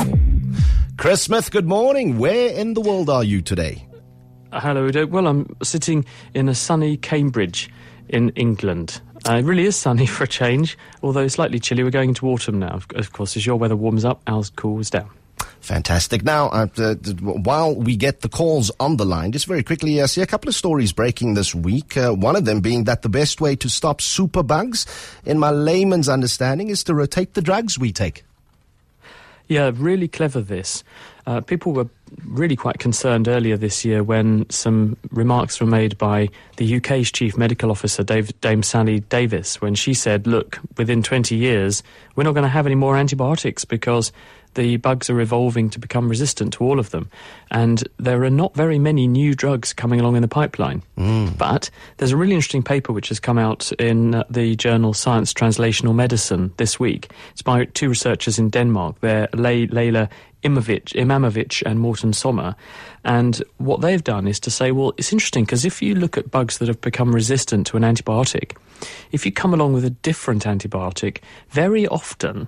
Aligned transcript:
Chris 0.97 1.21
Smith, 1.21 1.51
good 1.51 1.67
morning. 1.67 2.17
Where 2.17 2.49
in 2.49 2.73
the 2.73 2.81
world 2.81 3.09
are 3.09 3.23
you 3.23 3.41
today? 3.41 3.85
Uh, 4.53 4.59
hello, 4.59 4.85
Udo. 4.85 5.07
Well, 5.07 5.25
I'm 5.25 5.47
sitting 5.63 6.05
in 6.35 6.47
a 6.47 6.53
sunny 6.53 6.95
Cambridge 6.95 7.71
in 8.07 8.29
England. 8.35 9.01
Uh, 9.27 9.37
it 9.37 9.45
really 9.45 9.65
is 9.65 9.75
sunny 9.75 10.05
for 10.15 10.25
a 10.25 10.27
change, 10.27 10.77
although 11.01 11.27
slightly 11.27 11.59
chilly. 11.59 11.83
We're 11.83 11.89
going 11.89 12.09
into 12.09 12.27
autumn 12.27 12.59
now. 12.59 12.79
Of 12.93 13.13
course, 13.13 13.35
as 13.35 13.47
your 13.47 13.55
weather 13.55 13.75
warms 13.75 14.05
up, 14.05 14.21
ours 14.27 14.51
cools 14.51 14.91
down. 14.91 15.09
Fantastic. 15.61 16.23
Now, 16.23 16.49
uh, 16.49 16.67
uh, 16.77 16.93
while 16.93 17.73
we 17.73 17.95
get 17.95 18.21
the 18.21 18.29
calls 18.29 18.69
on 18.79 18.97
the 18.97 19.05
line, 19.05 19.31
just 19.31 19.47
very 19.47 19.63
quickly, 19.63 19.99
I 20.03 20.05
see 20.05 20.21
a 20.21 20.27
couple 20.27 20.49
of 20.49 20.55
stories 20.55 20.93
breaking 20.93 21.33
this 21.33 21.55
week. 21.55 21.97
Uh, 21.97 22.11
one 22.11 22.35
of 22.35 22.45
them 22.45 22.59
being 22.59 22.83
that 22.83 23.01
the 23.01 23.09
best 23.09 23.41
way 23.41 23.55
to 23.55 23.69
stop 23.69 24.01
superbugs, 24.01 24.85
in 25.25 25.39
my 25.39 25.49
layman's 25.49 26.09
understanding, 26.09 26.69
is 26.69 26.83
to 26.83 26.93
rotate 26.93 27.33
the 27.33 27.41
drugs 27.41 27.79
we 27.79 27.91
take. 27.91 28.23
Yeah, 29.47 29.71
really 29.73 30.07
clever 30.07 30.41
this. 30.41 30.83
Uh, 31.25 31.39
people 31.41 31.71
were 31.71 31.87
really 32.25 32.55
quite 32.55 32.79
concerned 32.79 33.27
earlier 33.27 33.55
this 33.57 33.85
year 33.85 34.03
when 34.03 34.49
some 34.49 34.97
remarks 35.11 35.59
were 35.59 35.67
made 35.67 35.97
by 35.97 36.29
the 36.57 36.77
UK's 36.77 37.11
chief 37.11 37.37
medical 37.37 37.71
officer, 37.71 38.03
Dave, 38.03 38.39
Dame 38.41 38.61
Sally 38.61 38.99
Davies, 39.01 39.55
when 39.55 39.73
she 39.73 39.93
said, 39.93 40.27
look, 40.27 40.59
within 40.77 41.01
20 41.01 41.35
years, 41.35 41.81
we're 42.15 42.23
not 42.23 42.33
going 42.33 42.43
to 42.43 42.49
have 42.49 42.65
any 42.65 42.75
more 42.75 42.97
antibiotics 42.97 43.63
because 43.65 44.11
the 44.55 44.77
bugs 44.77 45.09
are 45.09 45.19
evolving 45.19 45.69
to 45.71 45.79
become 45.79 46.09
resistant 46.09 46.53
to 46.53 46.63
all 46.63 46.79
of 46.79 46.89
them. 46.91 47.09
And 47.51 47.83
there 47.97 48.23
are 48.23 48.29
not 48.29 48.55
very 48.55 48.79
many 48.79 49.07
new 49.07 49.35
drugs 49.35 49.73
coming 49.73 49.99
along 49.99 50.15
in 50.15 50.21
the 50.21 50.27
pipeline. 50.27 50.83
Mm. 50.97 51.37
But 51.37 51.69
there's 51.97 52.11
a 52.11 52.17
really 52.17 52.35
interesting 52.35 52.63
paper 52.63 52.93
which 52.93 53.09
has 53.09 53.19
come 53.19 53.37
out 53.37 53.71
in 53.73 54.15
uh, 54.15 54.23
the 54.29 54.55
journal 54.55 54.93
Science 54.93 55.33
Translational 55.33 55.95
Medicine 55.95 56.51
this 56.57 56.79
week. 56.79 57.11
It's 57.31 57.41
by 57.41 57.65
two 57.65 57.89
researchers 57.89 58.39
in 58.39 58.49
Denmark. 58.49 58.99
They're 59.01 59.29
Le- 59.33 59.67
Leila 59.67 60.09
Imovich, 60.43 60.93
Imamovic 60.93 61.63
and 61.65 61.79
Morten 61.79 62.13
Sommer. 62.13 62.55
And 63.03 63.41
what 63.57 63.81
they've 63.81 64.03
done 64.03 64.27
is 64.27 64.39
to 64.41 64.51
say, 64.51 64.71
well, 64.71 64.93
it's 64.97 65.13
interesting 65.13 65.45
because 65.45 65.65
if 65.65 65.81
you 65.81 65.95
look 65.95 66.17
at 66.17 66.31
bugs 66.31 66.57
that 66.57 66.67
have 66.67 66.81
become 66.81 67.15
resistant 67.15 67.67
to 67.67 67.77
an 67.77 67.83
antibiotic, 67.83 68.55
if 69.11 69.25
you 69.25 69.31
come 69.31 69.53
along 69.53 69.73
with 69.73 69.85
a 69.85 69.89
different 69.89 70.43
antibiotic, 70.43 71.19
very 71.49 71.87
often 71.87 72.47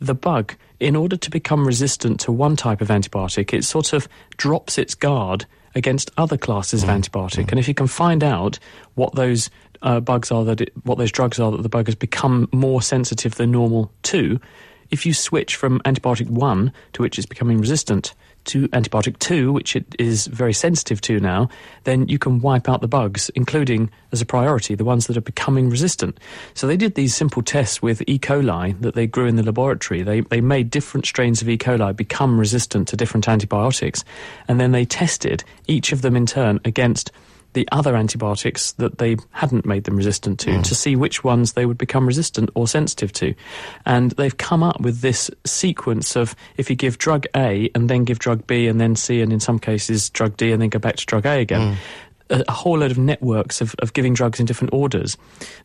the 0.00 0.14
bug, 0.14 0.54
in 0.80 0.96
order 0.96 1.16
to 1.16 1.30
become 1.30 1.66
resistant 1.66 2.20
to 2.20 2.32
one 2.32 2.56
type 2.56 2.80
of 2.80 2.88
antibiotic, 2.88 3.52
it 3.52 3.64
sort 3.64 3.92
of 3.92 4.08
drops 4.36 4.78
its 4.78 4.94
guard 4.94 5.46
against 5.74 6.10
other 6.16 6.36
classes 6.36 6.82
of 6.82 6.88
mm. 6.88 7.00
antibiotic. 7.00 7.46
Mm. 7.46 7.50
And 7.52 7.60
if 7.60 7.68
you 7.68 7.74
can 7.74 7.86
find 7.86 8.24
out 8.24 8.58
what 8.94 9.14
those 9.14 9.50
uh, 9.82 10.00
bugs 10.00 10.30
are 10.30 10.44
that 10.44 10.60
it, 10.62 10.72
what 10.84 10.98
those 10.98 11.12
drugs 11.12 11.38
are 11.38 11.50
that 11.52 11.62
the 11.62 11.68
bug 11.68 11.86
has 11.86 11.94
become 11.94 12.48
more 12.52 12.82
sensitive 12.82 13.34
than 13.34 13.50
normal 13.50 13.92
to, 14.04 14.40
if 14.90 15.04
you 15.04 15.12
switch 15.12 15.56
from 15.56 15.80
antibiotic 15.80 16.28
1 16.28 16.72
to 16.94 17.02
which 17.02 17.18
it's 17.18 17.26
becoming 17.26 17.58
resistant 17.58 18.14
to 18.46 18.68
antibiotic 18.68 19.18
2, 19.18 19.52
which 19.52 19.76
it 19.76 19.94
is 19.98 20.26
very 20.26 20.52
sensitive 20.52 21.00
to 21.02 21.20
now, 21.20 21.48
then 21.84 22.08
you 22.08 22.18
can 22.18 22.40
wipe 22.40 22.68
out 22.68 22.80
the 22.80 22.88
bugs, 22.88 23.30
including, 23.34 23.90
as 24.12 24.20
a 24.20 24.26
priority, 24.26 24.74
the 24.74 24.84
ones 24.84 25.06
that 25.06 25.16
are 25.16 25.22
becoming 25.22 25.70
resistant. 25.70 26.18
So 26.54 26.66
they 26.66 26.76
did 26.76 26.94
these 26.94 27.14
simple 27.14 27.42
tests 27.42 27.82
with 27.82 28.02
E. 28.06 28.18
coli 28.18 28.80
that 28.80 28.94
they 28.94 29.06
grew 29.06 29.26
in 29.26 29.36
the 29.36 29.42
laboratory. 29.42 30.02
They, 30.02 30.20
they 30.20 30.40
made 30.40 30.70
different 30.70 31.06
strains 31.06 31.42
of 31.42 31.48
E. 31.48 31.58
coli 31.58 31.94
become 31.94 32.38
resistant 32.38 32.88
to 32.88 32.96
different 32.96 33.28
antibiotics, 33.28 34.04
and 34.48 34.60
then 34.60 34.72
they 34.72 34.84
tested 34.84 35.44
each 35.66 35.92
of 35.92 36.02
them 36.02 36.16
in 36.16 36.26
turn 36.26 36.60
against 36.64 37.10
the 37.56 37.66
other 37.72 37.96
antibiotics 37.96 38.72
that 38.72 38.98
they 38.98 39.16
hadn't 39.30 39.64
made 39.64 39.84
them 39.84 39.96
resistant 39.96 40.38
to 40.38 40.50
mm. 40.50 40.62
to 40.62 40.74
see 40.74 40.94
which 40.94 41.24
ones 41.24 41.54
they 41.54 41.64
would 41.64 41.78
become 41.78 42.06
resistant 42.06 42.50
or 42.54 42.68
sensitive 42.68 43.10
to. 43.14 43.34
And 43.86 44.10
they've 44.12 44.36
come 44.36 44.62
up 44.62 44.78
with 44.82 45.00
this 45.00 45.30
sequence 45.46 46.16
of 46.16 46.36
if 46.58 46.68
you 46.68 46.76
give 46.76 46.98
drug 46.98 47.24
A 47.34 47.70
and 47.74 47.88
then 47.88 48.04
give 48.04 48.18
drug 48.18 48.46
B 48.46 48.68
and 48.68 48.78
then 48.78 48.94
C 48.94 49.22
and 49.22 49.32
in 49.32 49.40
some 49.40 49.58
cases 49.58 50.10
drug 50.10 50.36
D 50.36 50.52
and 50.52 50.60
then 50.60 50.68
go 50.68 50.78
back 50.78 50.96
to 50.96 51.06
drug 51.06 51.24
A 51.24 51.40
again. 51.40 51.72
Mm. 51.72 51.76
A, 52.30 52.44
a, 52.48 52.52
whole 52.52 52.78
load 52.78 52.90
of 52.90 52.98
networks 52.98 53.60
of, 53.60 53.74
of 53.78 53.92
giving 53.92 54.14
drugs 54.14 54.40
in 54.40 54.46
different 54.46 54.72
orders. 54.72 55.16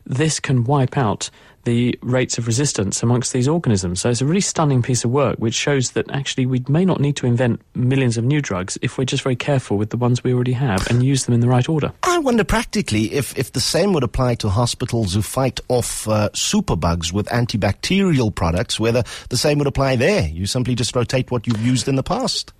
This 0.06 0.38
can 0.38 0.64
wipe 0.64 0.96
out 0.96 1.30
the 1.64 1.98
rates 2.02 2.38
of 2.38 2.46
resistance 2.46 3.02
amongst 3.02 3.32
these 3.32 3.46
organisms. 3.46 4.00
So 4.00 4.10
it's 4.10 4.20
a 4.20 4.26
really 4.26 4.40
stunning 4.40 4.82
piece 4.82 5.04
of 5.04 5.10
work 5.10 5.36
which 5.38 5.54
shows 5.54 5.92
that 5.92 6.10
actually 6.10 6.46
we 6.46 6.64
may 6.68 6.84
not 6.84 7.00
need 7.00 7.16
to 7.16 7.26
invent 7.26 7.60
millions 7.74 8.16
of 8.16 8.24
new 8.24 8.40
drugs 8.40 8.78
if 8.82 8.98
we're 8.98 9.04
just 9.04 9.22
very 9.22 9.36
careful 9.36 9.76
with 9.76 9.90
the 9.90 9.96
ones 9.96 10.24
we 10.24 10.34
already 10.34 10.52
have 10.52 10.88
and 10.90 11.04
use 11.04 11.24
them 11.24 11.34
in 11.34 11.40
the 11.40 11.48
right 11.48 11.68
order. 11.68 11.92
I 12.02 12.18
wonder 12.18 12.44
practically 12.44 13.12
if, 13.12 13.36
if 13.38 13.52
the 13.52 13.60
same 13.60 13.92
would 13.92 14.04
apply 14.04 14.34
to 14.36 14.48
hospitals 14.48 15.14
who 15.14 15.22
fight 15.22 15.60
off 15.68 16.08
uh, 16.08 16.30
superbugs 16.30 17.12
with 17.12 17.26
antibacterial 17.26 18.34
products, 18.34 18.80
whether 18.80 19.04
the 19.28 19.36
same 19.36 19.58
would 19.58 19.68
apply 19.68 19.96
there. 19.96 20.28
You 20.28 20.46
simply 20.46 20.74
just 20.74 20.94
rotate 20.96 21.30
what 21.30 21.46
you've 21.46 21.64
used 21.64 21.88
in 21.88 21.96
the 21.96 22.02
past. 22.02 22.52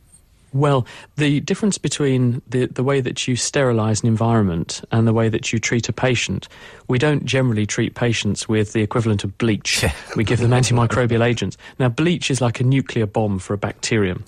Well, 0.52 0.86
the 1.16 1.40
difference 1.40 1.78
between 1.78 2.42
the, 2.46 2.66
the 2.66 2.84
way 2.84 3.00
that 3.00 3.26
you 3.26 3.36
sterilize 3.36 4.02
an 4.02 4.08
environment 4.08 4.82
and 4.92 5.06
the 5.06 5.12
way 5.12 5.28
that 5.28 5.52
you 5.52 5.58
treat 5.58 5.88
a 5.88 5.92
patient, 5.92 6.46
we 6.88 6.98
don't 6.98 7.24
generally 7.24 7.64
treat 7.64 7.94
patients 7.94 8.48
with 8.48 8.72
the 8.72 8.82
equivalent 8.82 9.24
of 9.24 9.38
bleach. 9.38 9.84
we 10.16 10.24
give 10.24 10.40
them 10.40 10.50
antimicrobial 10.50 11.24
agents. 11.24 11.56
Now, 11.78 11.88
bleach 11.88 12.30
is 12.30 12.40
like 12.40 12.60
a 12.60 12.64
nuclear 12.64 13.06
bomb 13.06 13.38
for 13.38 13.54
a 13.54 13.58
bacterium 13.58 14.24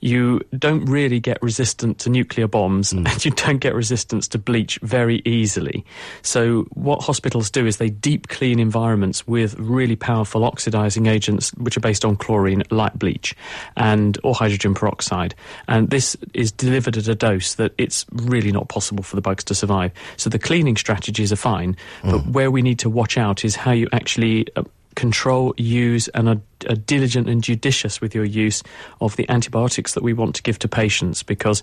you 0.00 0.40
don't 0.58 0.84
really 0.86 1.20
get 1.20 1.40
resistant 1.42 1.98
to 2.00 2.10
nuclear 2.10 2.46
bombs 2.46 2.92
mm. 2.92 3.10
and 3.10 3.24
you 3.24 3.30
don't 3.30 3.58
get 3.58 3.74
resistance 3.74 4.28
to 4.28 4.38
bleach 4.38 4.78
very 4.82 5.22
easily. 5.24 5.84
So 6.22 6.62
what 6.70 7.02
hospitals 7.02 7.50
do 7.50 7.66
is 7.66 7.76
they 7.76 7.90
deep 7.90 8.28
clean 8.28 8.58
environments 8.58 9.26
with 9.26 9.58
really 9.58 9.96
powerful 9.96 10.44
oxidizing 10.44 11.06
agents 11.06 11.50
which 11.54 11.76
are 11.76 11.80
based 11.80 12.04
on 12.04 12.16
chlorine 12.16 12.62
like 12.70 12.94
bleach 12.94 13.34
and 13.76 14.18
or 14.22 14.34
hydrogen 14.34 14.74
peroxide. 14.74 15.34
And 15.68 15.90
this 15.90 16.16
is 16.34 16.52
delivered 16.52 16.96
at 16.96 17.08
a 17.08 17.14
dose 17.14 17.54
that 17.54 17.72
it's 17.78 18.06
really 18.12 18.52
not 18.52 18.68
possible 18.68 19.04
for 19.04 19.16
the 19.16 19.22
bugs 19.22 19.44
to 19.44 19.54
survive. 19.54 19.92
So 20.16 20.30
the 20.30 20.38
cleaning 20.38 20.76
strategies 20.76 21.32
are 21.32 21.36
fine, 21.36 21.76
but 22.02 22.20
mm. 22.20 22.32
where 22.32 22.50
we 22.50 22.62
need 22.62 22.78
to 22.80 22.90
watch 22.90 23.16
out 23.18 23.44
is 23.44 23.56
how 23.56 23.72
you 23.72 23.88
actually 23.92 24.46
uh, 24.56 24.62
control, 24.94 25.54
use, 25.56 26.08
and 26.08 26.28
are, 26.28 26.40
are, 26.68 26.76
diligent 26.76 27.28
and 27.28 27.42
judicious 27.42 28.00
with 28.00 28.14
your 28.14 28.24
use 28.24 28.62
of 29.00 29.16
the 29.16 29.28
antibiotics 29.28 29.94
that 29.94 30.02
we 30.02 30.12
want 30.12 30.34
to 30.36 30.42
give 30.42 30.58
to 30.60 30.68
patients 30.68 31.22
because 31.22 31.62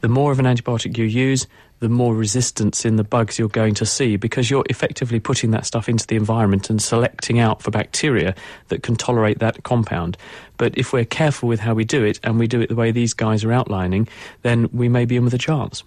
the 0.00 0.08
more 0.08 0.32
of 0.32 0.38
an 0.38 0.44
antibiotic 0.44 0.96
you 0.96 1.04
use, 1.04 1.46
the 1.80 1.88
more 1.88 2.14
resistance 2.14 2.84
in 2.84 2.96
the 2.96 3.04
bugs 3.04 3.38
you're 3.38 3.48
going 3.48 3.74
to 3.74 3.86
see 3.86 4.16
because 4.16 4.50
you're 4.50 4.64
effectively 4.68 5.20
putting 5.20 5.50
that 5.52 5.66
stuff 5.66 5.88
into 5.88 6.06
the 6.06 6.16
environment 6.16 6.70
and 6.70 6.82
selecting 6.82 7.38
out 7.38 7.62
for 7.62 7.70
bacteria 7.70 8.34
that 8.68 8.82
can 8.82 8.96
tolerate 8.96 9.38
that 9.38 9.62
compound. 9.62 10.16
But 10.56 10.76
if 10.76 10.92
we're 10.92 11.04
careful 11.04 11.48
with 11.48 11.60
how 11.60 11.74
we 11.74 11.84
do 11.84 12.02
it 12.02 12.18
and 12.24 12.38
we 12.38 12.48
do 12.48 12.60
it 12.60 12.68
the 12.68 12.74
way 12.74 12.90
these 12.90 13.14
guys 13.14 13.44
are 13.44 13.52
outlining, 13.52 14.08
then 14.42 14.68
we 14.72 14.88
may 14.88 15.04
be 15.04 15.16
in 15.16 15.24
with 15.24 15.34
a 15.34 15.38
chance. 15.38 15.84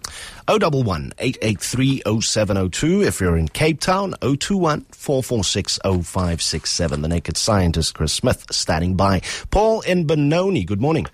011 0.48 1.12
883 1.18 2.02
0702 2.20 3.02
if 3.02 3.20
you're 3.20 3.36
in 3.36 3.48
Cape 3.48 3.80
Town, 3.80 4.14
021 4.22 4.86
446 4.90 5.78
0567. 5.84 7.02
The 7.02 7.08
Naked 7.08 7.36
Scientist, 7.36 7.94
Chris 7.94 8.14
Smith, 8.14 8.46
standing 8.50 8.96
by. 8.96 9.20
Paul 9.50 9.82
in 9.82 10.06
Benoni, 10.06 10.64
good 10.64 10.80
morning. 10.80 11.06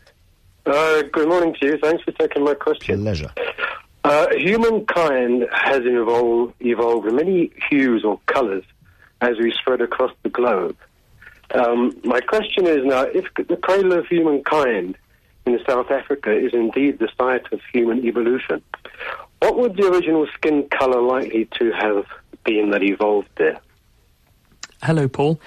Uh, 0.65 1.03
good 1.13 1.29
morning 1.29 1.55
to 1.59 1.67
you. 1.67 1.79
Thanks 1.79 2.05
for 2.05 2.13
taking 2.13 2.45
my 2.45 2.55
question. 2.55 3.03
Pleasure. 3.03 3.33
Uh, 4.08 4.26
humankind 4.38 5.46
has 5.52 5.82
evolved, 5.84 6.55
evolved 6.60 7.06
in 7.06 7.14
many 7.14 7.50
hues 7.69 8.02
or 8.02 8.19
colors 8.25 8.64
as 9.20 9.37
we 9.37 9.52
spread 9.52 9.82
across 9.82 10.10
the 10.22 10.31
globe. 10.31 10.75
Um, 11.55 11.94
my 12.05 12.20
question 12.20 12.66
is 12.66 12.87
now, 12.87 13.02
if 13.02 13.26
the 13.34 13.58
cradle 13.58 13.93
of 13.93 14.06
humankind 14.06 14.96
in 15.44 15.60
South 15.69 15.90
Africa 15.90 16.34
is 16.34 16.55
indeed 16.55 16.99
the 16.99 17.10
site 17.19 17.52
of 17.52 17.60
human 17.70 18.02
evolution. 18.06 18.62
What 19.40 19.58
would 19.58 19.76
the 19.76 19.88
original 19.88 20.26
skin 20.32 20.66
colour 20.70 21.02
likely 21.02 21.46
to 21.58 21.70
have 21.72 22.06
been 22.44 22.70
that 22.70 22.82
evolved 22.82 23.28
there? 23.37 23.60
Hello, 24.83 25.09
Paul. 25.09 25.41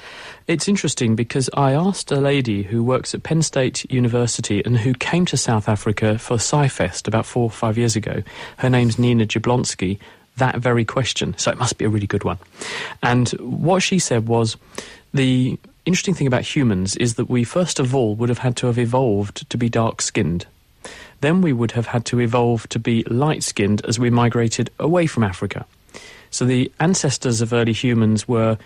It's 0.45 0.67
interesting 0.67 1.15
because 1.15 1.49
I 1.53 1.71
asked 1.71 2.11
a 2.11 2.19
lady 2.19 2.63
who 2.63 2.83
works 2.83 3.15
at 3.15 3.23
Penn 3.23 3.41
State 3.41 3.89
University 3.89 4.61
and 4.63 4.77
who 4.77 4.93
came 4.93 5.25
to 5.27 5.37
South 5.37 5.69
Africa 5.69 6.19
for 6.19 6.35
SciFest 6.35 7.07
about 7.07 7.25
four 7.25 7.43
or 7.43 7.49
five 7.49 7.77
years 7.77 7.95
ago. 7.95 8.23
Her 8.57 8.69
name's 8.69 8.99
Nina 8.99 9.25
Jablonski. 9.25 9.99
That 10.35 10.57
very 10.57 10.83
question. 10.83 11.37
So 11.37 11.49
it 11.49 11.57
must 11.57 11.77
be 11.77 11.85
a 11.85 11.89
really 11.89 12.07
good 12.07 12.25
one. 12.25 12.39
And 13.01 13.29
what 13.39 13.81
she 13.81 13.99
said 13.99 14.27
was 14.27 14.57
the 15.13 15.57
interesting 15.85 16.13
thing 16.13 16.27
about 16.27 16.43
humans 16.43 16.97
is 16.97 17.15
that 17.15 17.29
we 17.29 17.45
first 17.45 17.79
of 17.79 17.95
all 17.95 18.15
would 18.15 18.29
have 18.29 18.39
had 18.39 18.57
to 18.57 18.67
have 18.67 18.77
evolved 18.77 19.49
to 19.49 19.57
be 19.57 19.69
dark 19.69 20.01
skinned. 20.01 20.45
Then 21.21 21.41
we 21.41 21.53
would 21.53 21.71
have 21.71 21.87
had 21.87 22.03
to 22.05 22.19
evolve 22.19 22.67
to 22.67 22.79
be 22.79 23.03
light 23.03 23.43
skinned 23.43 23.85
as 23.85 23.97
we 23.97 24.09
migrated 24.09 24.71
away 24.77 25.07
from 25.07 25.23
Africa. 25.23 25.65
So 26.31 26.45
the 26.45 26.69
ancestors 26.81 27.39
of 27.39 27.53
early 27.53 27.73
humans 27.73 28.27
were 28.27 28.57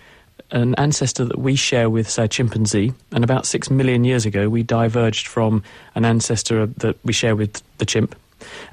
an 0.50 0.74
ancestor 0.76 1.24
that 1.24 1.38
we 1.38 1.56
share 1.56 1.90
with, 1.90 2.08
say, 2.08 2.24
a 2.24 2.28
chimpanzee, 2.28 2.92
and 3.12 3.24
about 3.24 3.46
six 3.46 3.70
million 3.70 4.04
years 4.04 4.26
ago, 4.26 4.48
we 4.48 4.62
diverged 4.62 5.26
from 5.26 5.62
an 5.94 6.04
ancestor 6.04 6.66
that 6.66 6.96
we 7.04 7.12
share 7.12 7.34
with 7.34 7.62
the 7.78 7.86
chimp. 7.86 8.14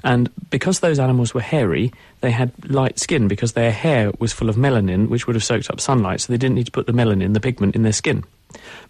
And 0.04 0.30
because 0.50 0.80
those 0.80 0.98
animals 0.98 1.34
were 1.34 1.40
hairy, 1.40 1.92
they 2.20 2.30
had 2.30 2.52
light 2.70 2.98
skin 2.98 3.28
because 3.28 3.54
their 3.54 3.72
hair 3.72 4.12
was 4.18 4.32
full 4.32 4.48
of 4.48 4.56
melanin, 4.56 5.08
which 5.08 5.26
would 5.26 5.36
have 5.36 5.44
soaked 5.44 5.70
up 5.70 5.80
sunlight, 5.80 6.20
so 6.20 6.32
they 6.32 6.36
didn't 6.36 6.54
need 6.54 6.66
to 6.66 6.72
put 6.72 6.86
the 6.86 6.92
melanin, 6.92 7.34
the 7.34 7.40
pigment, 7.40 7.74
in 7.74 7.82
their 7.82 7.92
skin. 7.92 8.24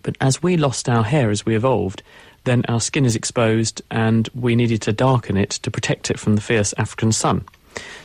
But 0.02 0.16
as 0.20 0.42
we 0.42 0.56
lost 0.56 0.88
our 0.88 1.04
hair 1.04 1.30
as 1.30 1.46
we 1.46 1.56
evolved, 1.56 2.02
then 2.44 2.64
our 2.68 2.80
skin 2.80 3.06
is 3.06 3.16
exposed, 3.16 3.80
and 3.90 4.28
we 4.34 4.54
needed 4.54 4.82
to 4.82 4.92
darken 4.92 5.36
it 5.36 5.50
to 5.50 5.70
protect 5.70 6.10
it 6.10 6.18
from 6.18 6.34
the 6.34 6.42
fierce 6.42 6.74
African 6.76 7.12
sun. 7.12 7.44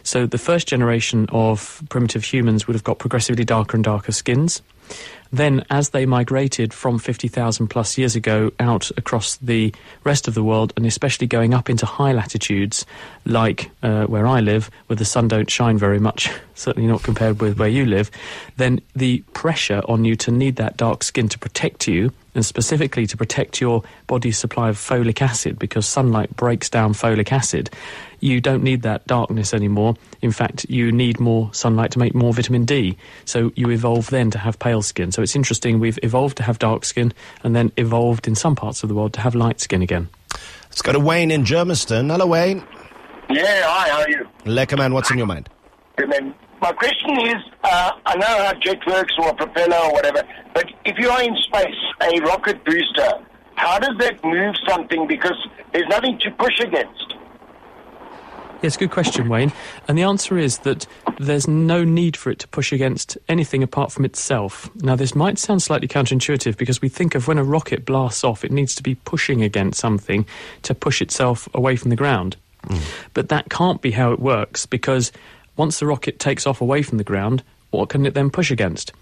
So 0.04 0.26
the 0.26 0.38
first 0.38 0.68
generation 0.68 1.28
of 1.32 1.82
primitive 1.90 2.24
humans 2.24 2.68
would 2.68 2.76
have 2.76 2.84
got 2.84 3.00
progressively 3.00 3.46
darker 3.46 3.78
and 3.78 3.84
darker 3.84 4.12
skins. 4.12 4.62
Then, 5.32 5.64
as 5.70 5.90
they 5.90 6.08
migrated 6.08 6.74
from 6.74 6.98
50,000 6.98 7.68
plus 7.68 7.98
years 7.98 8.16
ago 8.16 8.52
out 8.60 8.90
across 8.98 9.36
the 9.38 9.74
rest 10.04 10.28
of 10.28 10.34
the 10.34 10.44
world, 10.44 10.74
and 10.76 10.86
especially 10.88 11.28
going 11.28 11.54
up 11.54 11.70
into 11.70 11.86
high 11.86 12.14
latitudes 12.14 12.86
like 13.26 13.70
uh, 13.84 14.06
where 14.06 14.26
I 14.26 14.40
live, 14.40 14.72
where 14.88 14.98
the 14.98 15.06
sun 15.06 15.28
don't 15.28 15.50
shine 15.50 15.78
very 15.78 16.00
much, 16.00 16.32
certainly 16.56 16.88
not 16.88 17.04
compared 17.04 17.42
with 17.42 17.60
where 17.60 17.70
you 17.70 17.86
live, 17.86 18.10
then 18.58 18.82
the 18.96 19.20
pressure 19.34 19.84
on 19.88 20.04
you 20.04 20.16
to 20.16 20.32
need 20.32 20.56
that 20.56 20.78
dark 20.78 21.04
skin 21.04 21.30
to 21.30 21.38
protect 21.38 21.88
you, 21.88 22.12
and 22.36 22.46
specifically 22.46 23.08
to 23.08 23.18
protect 23.18 23.60
your 23.60 23.84
body's 24.08 24.38
supply 24.38 24.70
of 24.70 24.78
folic 24.78 25.22
acid, 25.22 25.58
because 25.58 25.86
sunlight 25.88 26.36
breaks 26.36 26.70
down 26.70 26.94
folic 26.94 27.32
acid, 27.32 27.70
you 28.20 28.42
don't 28.42 28.64
need 28.64 28.82
that 28.84 29.06
darkness 29.08 29.54
anymore. 29.54 29.96
In 30.22 30.32
fact, 30.32 30.66
you 30.70 30.92
need 30.92 31.20
more 31.20 31.50
sunlight 31.54 31.92
to 31.92 32.00
make 32.00 32.14
more 32.14 32.34
vitamin 32.34 32.66
D. 32.66 32.98
So 33.26 33.52
you 33.56 33.70
evolve 33.72 34.10
then 34.10 34.32
to 34.32 34.38
have 34.38 34.60
pale 34.60 34.82
skin. 34.82 35.12
So 35.12 35.22
it's 35.22 35.36
interesting, 35.36 35.80
we've 35.80 36.00
evolved 36.04 36.38
to 36.38 36.44
have 36.44 36.60
dark 36.60 36.86
skin 36.86 37.14
and 37.44 37.56
then 37.56 37.72
evolved 37.78 38.28
in 38.28 38.36
some 38.36 38.56
parts 38.56 38.84
of 38.84 38.90
the 38.90 38.96
world 38.96 39.14
to 39.14 39.22
have 39.22 39.36
light 39.36 39.60
skin 39.60 39.82
again. 39.82 40.10
Let's 40.70 40.82
go 40.82 40.92
to 40.92 41.00
Wayne 41.00 41.32
in 41.32 41.46
Germiston. 41.46 42.12
Hello, 42.12 42.28
Wayne. 42.28 42.64
Yeah, 43.30 43.62
hi, 43.64 43.90
how 43.90 44.00
are 44.02 44.10
you? 44.10 44.28
Lekker 44.46 44.78
man, 44.78 44.94
what's 44.94 45.12
in 45.12 45.18
your 45.18 45.28
mind? 45.28 45.50
Good 45.96 46.10
man. 46.10 46.34
My 46.62 46.74
question 46.74 47.20
is, 47.22 47.44
uh, 47.64 47.92
I 48.06 48.18
know 48.18 48.44
how 48.44 48.54
jet 48.56 48.80
works 48.86 49.14
or 49.18 49.30
a 49.30 49.34
propeller 49.34 49.78
or 49.78 49.94
whatever, 49.94 50.24
but 50.54 50.66
if 50.86 50.98
you 50.98 51.10
are 51.10 51.22
in 51.22 51.36
space, 51.38 51.76
a 52.02 52.20
rocket 52.22 52.64
booster, 52.66 53.24
how 53.56 53.80
does 53.80 53.98
that 54.00 54.24
move 54.24 54.56
something? 54.68 55.08
Because 55.08 55.38
there's 55.72 55.88
nothing 55.88 56.20
to 56.20 56.32
push 56.32 56.60
against. 56.60 57.16
Yes, 58.62 58.76
good 58.76 58.92
question, 58.92 59.30
Wayne. 59.30 59.54
And 59.88 59.98
the 59.98 60.04
answer 60.04 60.38
is 60.38 60.60
that 60.60 60.86
there's 61.18 61.48
no 61.48 61.86
need 61.86 62.18
for 62.18 62.30
it 62.30 62.40
to 62.40 62.48
push 62.50 62.74
against 62.74 63.18
anything 63.30 63.64
apart 63.64 63.94
from 63.94 64.04
itself. 64.04 64.70
Now, 64.76 64.98
this 64.98 65.16
might 65.16 65.40
sound 65.40 65.62
slightly 65.62 65.88
counterintuitive 65.88 66.58
because 66.58 66.82
we 66.82 66.90
think 66.90 67.16
of 67.16 67.30
when 67.30 67.38
a 67.38 67.44
rocket 67.44 67.86
blasts 67.86 68.26
off, 68.26 68.44
it 68.44 68.52
needs 68.52 68.76
to 68.76 68.84
be 68.84 68.96
pushing 68.96 69.42
against 69.42 69.80
something 69.80 70.26
to 70.64 70.76
push 70.76 71.02
itself 71.02 71.48
away 71.54 71.78
from 71.78 71.90
the 71.90 71.96
ground. 71.96 72.36
Mm. 72.66 72.82
But 73.14 73.30
that 73.30 73.50
can't 73.50 73.82
be 73.82 73.92
how 73.92 74.12
it 74.12 74.20
works 74.20 74.66
because 74.66 75.14
once 75.60 75.78
the 75.80 75.86
rocket 75.86 76.18
takes 76.18 76.48
off 76.48 76.62
away 76.62 76.82
from 76.82 76.98
the 76.98 77.04
ground, 77.04 77.44
what 77.72 77.90
can 77.90 78.06
it 78.06 78.14
then 78.14 78.30
push 78.30 78.50
against? 78.50 78.94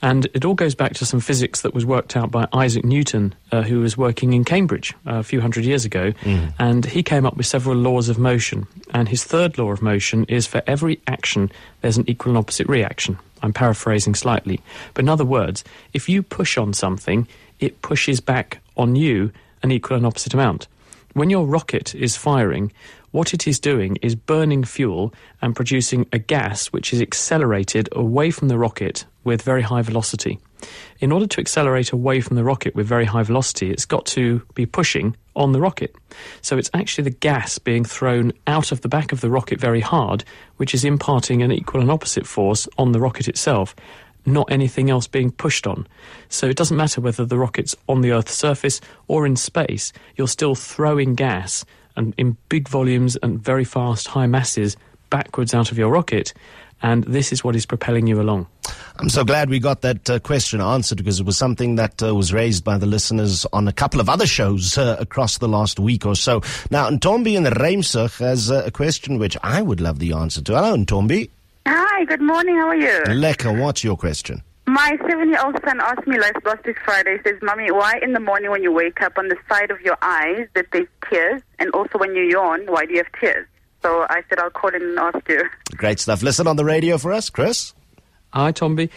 And 0.00 0.26
it 0.32 0.46
all 0.46 0.54
goes 0.54 0.74
back 0.74 0.94
to 0.94 1.04
some 1.04 1.20
physics 1.20 1.60
that 1.60 1.74
was 1.74 1.84
worked 1.84 2.16
out 2.16 2.30
by 2.30 2.48
Isaac 2.54 2.84
Newton, 2.84 3.34
uh, 3.52 3.62
who 3.62 3.80
was 3.80 3.98
working 3.98 4.32
in 4.32 4.42
Cambridge 4.42 4.94
uh, 5.06 5.16
a 5.16 5.22
few 5.22 5.42
hundred 5.42 5.66
years 5.66 5.84
ago. 5.84 6.12
Mm. 6.22 6.54
And 6.58 6.86
he 6.86 7.02
came 7.02 7.26
up 7.26 7.36
with 7.36 7.44
several 7.44 7.76
laws 7.76 8.08
of 8.08 8.18
motion. 8.18 8.66
And 8.94 9.08
his 9.08 9.22
third 9.24 9.58
law 9.58 9.70
of 9.70 9.82
motion 9.82 10.24
is 10.24 10.46
for 10.46 10.62
every 10.66 11.00
action, 11.06 11.52
there's 11.82 11.98
an 11.98 12.08
equal 12.08 12.30
and 12.30 12.38
opposite 12.38 12.66
reaction. 12.66 13.18
I'm 13.42 13.52
paraphrasing 13.52 14.14
slightly. 14.14 14.62
But 14.94 15.04
in 15.04 15.10
other 15.10 15.26
words, 15.26 15.62
if 15.92 16.08
you 16.08 16.22
push 16.22 16.56
on 16.56 16.72
something, 16.72 17.28
it 17.60 17.82
pushes 17.82 18.20
back 18.20 18.60
on 18.78 18.96
you 18.96 19.30
an 19.62 19.70
equal 19.70 19.98
and 19.98 20.06
opposite 20.06 20.32
amount. 20.32 20.66
When 21.16 21.30
your 21.30 21.46
rocket 21.46 21.94
is 21.94 22.14
firing, 22.14 22.72
what 23.10 23.32
it 23.32 23.48
is 23.48 23.58
doing 23.58 23.96
is 24.02 24.14
burning 24.14 24.64
fuel 24.64 25.14
and 25.40 25.56
producing 25.56 26.06
a 26.12 26.18
gas 26.18 26.66
which 26.66 26.92
is 26.92 27.00
accelerated 27.00 27.88
away 27.92 28.30
from 28.30 28.48
the 28.48 28.58
rocket 28.58 29.06
with 29.24 29.40
very 29.40 29.62
high 29.62 29.80
velocity. 29.80 30.38
In 31.00 31.12
order 31.12 31.26
to 31.26 31.40
accelerate 31.40 31.90
away 31.90 32.20
from 32.20 32.36
the 32.36 32.44
rocket 32.44 32.74
with 32.74 32.86
very 32.86 33.06
high 33.06 33.22
velocity, 33.22 33.70
it's 33.70 33.86
got 33.86 34.04
to 34.08 34.42
be 34.54 34.66
pushing 34.66 35.16
on 35.34 35.52
the 35.52 35.60
rocket. 35.60 35.96
So 36.42 36.58
it's 36.58 36.70
actually 36.74 37.04
the 37.04 37.16
gas 37.16 37.58
being 37.58 37.86
thrown 37.86 38.34
out 38.46 38.70
of 38.70 38.82
the 38.82 38.88
back 38.88 39.10
of 39.10 39.22
the 39.22 39.30
rocket 39.30 39.58
very 39.58 39.80
hard, 39.80 40.22
which 40.58 40.74
is 40.74 40.84
imparting 40.84 41.42
an 41.42 41.50
equal 41.50 41.80
and 41.80 41.90
opposite 41.90 42.26
force 42.26 42.68
on 42.76 42.92
the 42.92 43.00
rocket 43.00 43.26
itself, 43.26 43.74
not 44.26 44.50
anything 44.50 44.90
else 44.90 45.06
being 45.06 45.30
pushed 45.30 45.66
on. 45.66 45.86
So 46.28 46.48
it 46.48 46.56
doesn't 46.56 46.76
matter 46.76 47.00
whether 47.00 47.24
the 47.24 47.38
rocket's 47.38 47.74
on 47.88 48.00
the 48.00 48.12
Earth's 48.12 48.34
surface 48.34 48.80
or 49.08 49.26
in 49.26 49.36
space, 49.36 49.92
you're 50.16 50.28
still 50.28 50.54
throwing 50.54 51.14
gas 51.14 51.64
and 51.96 52.14
in 52.18 52.36
big 52.48 52.68
volumes 52.68 53.16
and 53.22 53.42
very 53.42 53.64
fast, 53.64 54.08
high 54.08 54.26
masses 54.26 54.76
backwards 55.10 55.54
out 55.54 55.72
of 55.72 55.78
your 55.78 55.90
rocket. 55.90 56.32
And 56.82 57.04
this 57.04 57.32
is 57.32 57.42
what 57.42 57.56
is 57.56 57.64
propelling 57.64 58.06
you 58.06 58.20
along. 58.20 58.48
I'm 58.98 59.08
so 59.08 59.24
glad 59.24 59.48
we 59.48 59.58
got 59.58 59.80
that 59.80 60.10
uh, 60.10 60.18
question 60.18 60.60
answered 60.60 60.98
because 60.98 61.20
it 61.20 61.24
was 61.24 61.38
something 61.38 61.76
that 61.76 62.02
uh, 62.02 62.14
was 62.14 62.34
raised 62.34 62.64
by 62.64 62.76
the 62.76 62.84
listeners 62.84 63.46
on 63.52 63.66
a 63.66 63.72
couple 63.72 64.00
of 64.00 64.10
other 64.10 64.26
shows 64.26 64.76
uh, 64.76 64.96
across 64.98 65.38
the 65.38 65.48
last 65.48 65.78
week 65.78 66.04
or 66.04 66.14
so. 66.14 66.42
Now, 66.70 66.90
Ntombi 66.90 67.34
in 67.34 67.44
the 67.44 67.50
Reimsig 67.50 68.18
has 68.18 68.50
uh, 68.50 68.64
a 68.66 68.70
question 68.70 69.18
which 69.18 69.38
I 69.42 69.62
would 69.62 69.80
love 69.80 70.00
the 70.00 70.12
answer 70.12 70.42
to. 70.42 70.54
Hello, 70.54 70.76
Ntombi. 70.76 71.30
Hi, 71.68 72.04
good 72.04 72.20
morning. 72.22 72.54
How 72.54 72.68
are 72.68 72.76
you? 72.76 73.02
Lekker, 73.08 73.60
what's 73.60 73.82
your 73.82 73.96
question? 73.96 74.40
My 74.68 74.96
seven-year-old 75.08 75.58
son 75.64 75.80
asked 75.80 76.06
me 76.06 76.16
last, 76.16 76.36
last 76.44 76.62
this 76.62 76.76
Friday, 76.84 77.16
he 77.16 77.28
says, 77.28 77.40
Mommy, 77.42 77.72
why 77.72 77.98
in 78.02 78.12
the 78.12 78.20
morning 78.20 78.52
when 78.52 78.62
you 78.62 78.70
wake 78.70 79.02
up 79.02 79.18
on 79.18 79.28
the 79.28 79.36
side 79.48 79.72
of 79.72 79.80
your 79.80 79.98
eyes 80.00 80.46
that 80.54 80.66
there's 80.70 80.86
tears, 81.10 81.42
and 81.58 81.72
also 81.72 81.98
when 81.98 82.14
you 82.14 82.22
yawn, 82.22 82.66
why 82.66 82.86
do 82.86 82.92
you 82.92 82.98
have 82.98 83.20
tears? 83.20 83.48
So 83.82 84.06
I 84.08 84.22
said, 84.28 84.38
I'll 84.38 84.50
call 84.50 84.70
in 84.74 84.80
and 84.82 84.96
ask 84.96 85.28
you. 85.28 85.42
Great 85.76 85.98
stuff. 85.98 86.22
Listen 86.22 86.46
on 86.46 86.54
the 86.54 86.64
radio 86.64 86.98
for 86.98 87.12
us, 87.12 87.30
Chris. 87.30 87.74
Hi, 88.32 88.52
Tomby. 88.52 88.88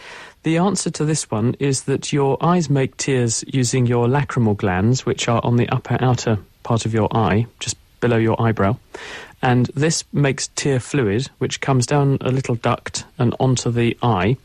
The 0.43 0.57
answer 0.57 0.91
to 0.91 1.05
this 1.05 1.31
one 1.31 1.55
is 1.59 1.83
that 1.83 2.13
your 2.13 2.37
eyes 2.39 2.69
make 2.69 2.97
tears 2.97 3.43
using 3.47 3.87
your 3.87 4.07
lacrimal 4.07 4.55
glands, 4.55 5.07
which 5.07 5.27
are 5.27 5.41
on 5.43 5.55
the 5.55 5.67
upper 5.69 5.97
outer 5.99 6.37
part 6.61 6.85
of 6.85 6.93
your 6.93 7.07
eye, 7.17 7.47
just 7.59 7.77
below 7.99 8.17
your 8.17 8.39
eyebrow. 8.39 8.77
And 9.41 9.67
this 9.67 10.03
makes 10.11 10.49
tear 10.55 10.79
fluid, 10.79 11.29
which 11.37 11.61
comes 11.61 11.85
down 11.85 12.17
a 12.21 12.31
little 12.31 12.55
duct 12.55 13.05
and 13.17 13.35
onto 13.39 13.71
the 13.71 13.97
eye 14.03 14.37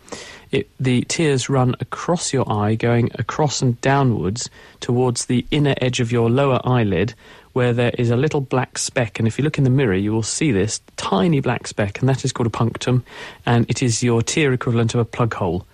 it, 0.55 0.71
the 0.79 1.03
tears 1.03 1.49
run 1.49 1.75
across 1.81 2.33
your 2.33 2.51
eye, 2.51 2.77
going 2.77 3.11
across 3.17 3.61
and 3.61 3.81
downwards 3.81 4.49
towards 4.79 5.27
the 5.27 5.45
inner 5.51 5.75
edge 5.81 5.99
of 5.99 6.13
your 6.13 6.31
lower 6.31 6.61
eyelid, 6.65 7.15
where 7.55 7.73
there 7.73 7.91
is 7.99 8.11
a 8.11 8.17
little 8.17 8.41
black 8.41 8.79
speck. 8.79 9.19
And 9.19 9.27
if 9.27 9.37
you 9.37 9.43
look 9.43 9.59
in 9.59 9.65
the 9.65 9.71
mirror, 9.71 9.97
you 9.97 10.13
will 10.13 10.23
see 10.23 10.53
this 10.53 10.81
tiny 10.97 11.41
black 11.41 11.67
speck, 11.67 11.99
and 11.99 12.09
that 12.09 12.25
is 12.25 12.33
called 12.33 12.47
a 12.47 12.51
punctum, 12.51 13.05
and 13.45 13.69
it 13.69 13.83
is 13.83 14.05
your 14.05 14.23
tear 14.23 14.53
equivalent 14.53 14.91
to 14.93 15.01
a 15.01 15.05
plug 15.05 15.35
hole. 15.35 15.67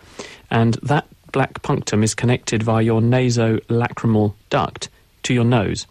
And 0.50 0.74
that 0.82 1.06
black 1.30 1.60
punctum 1.60 2.02
is 2.02 2.14
connected 2.14 2.62
via 2.62 2.82
your 2.82 3.02
nasolacrimal 3.02 4.32
duct 4.48 4.88
to 5.24 5.34
your 5.34 5.44
nose. 5.44 5.86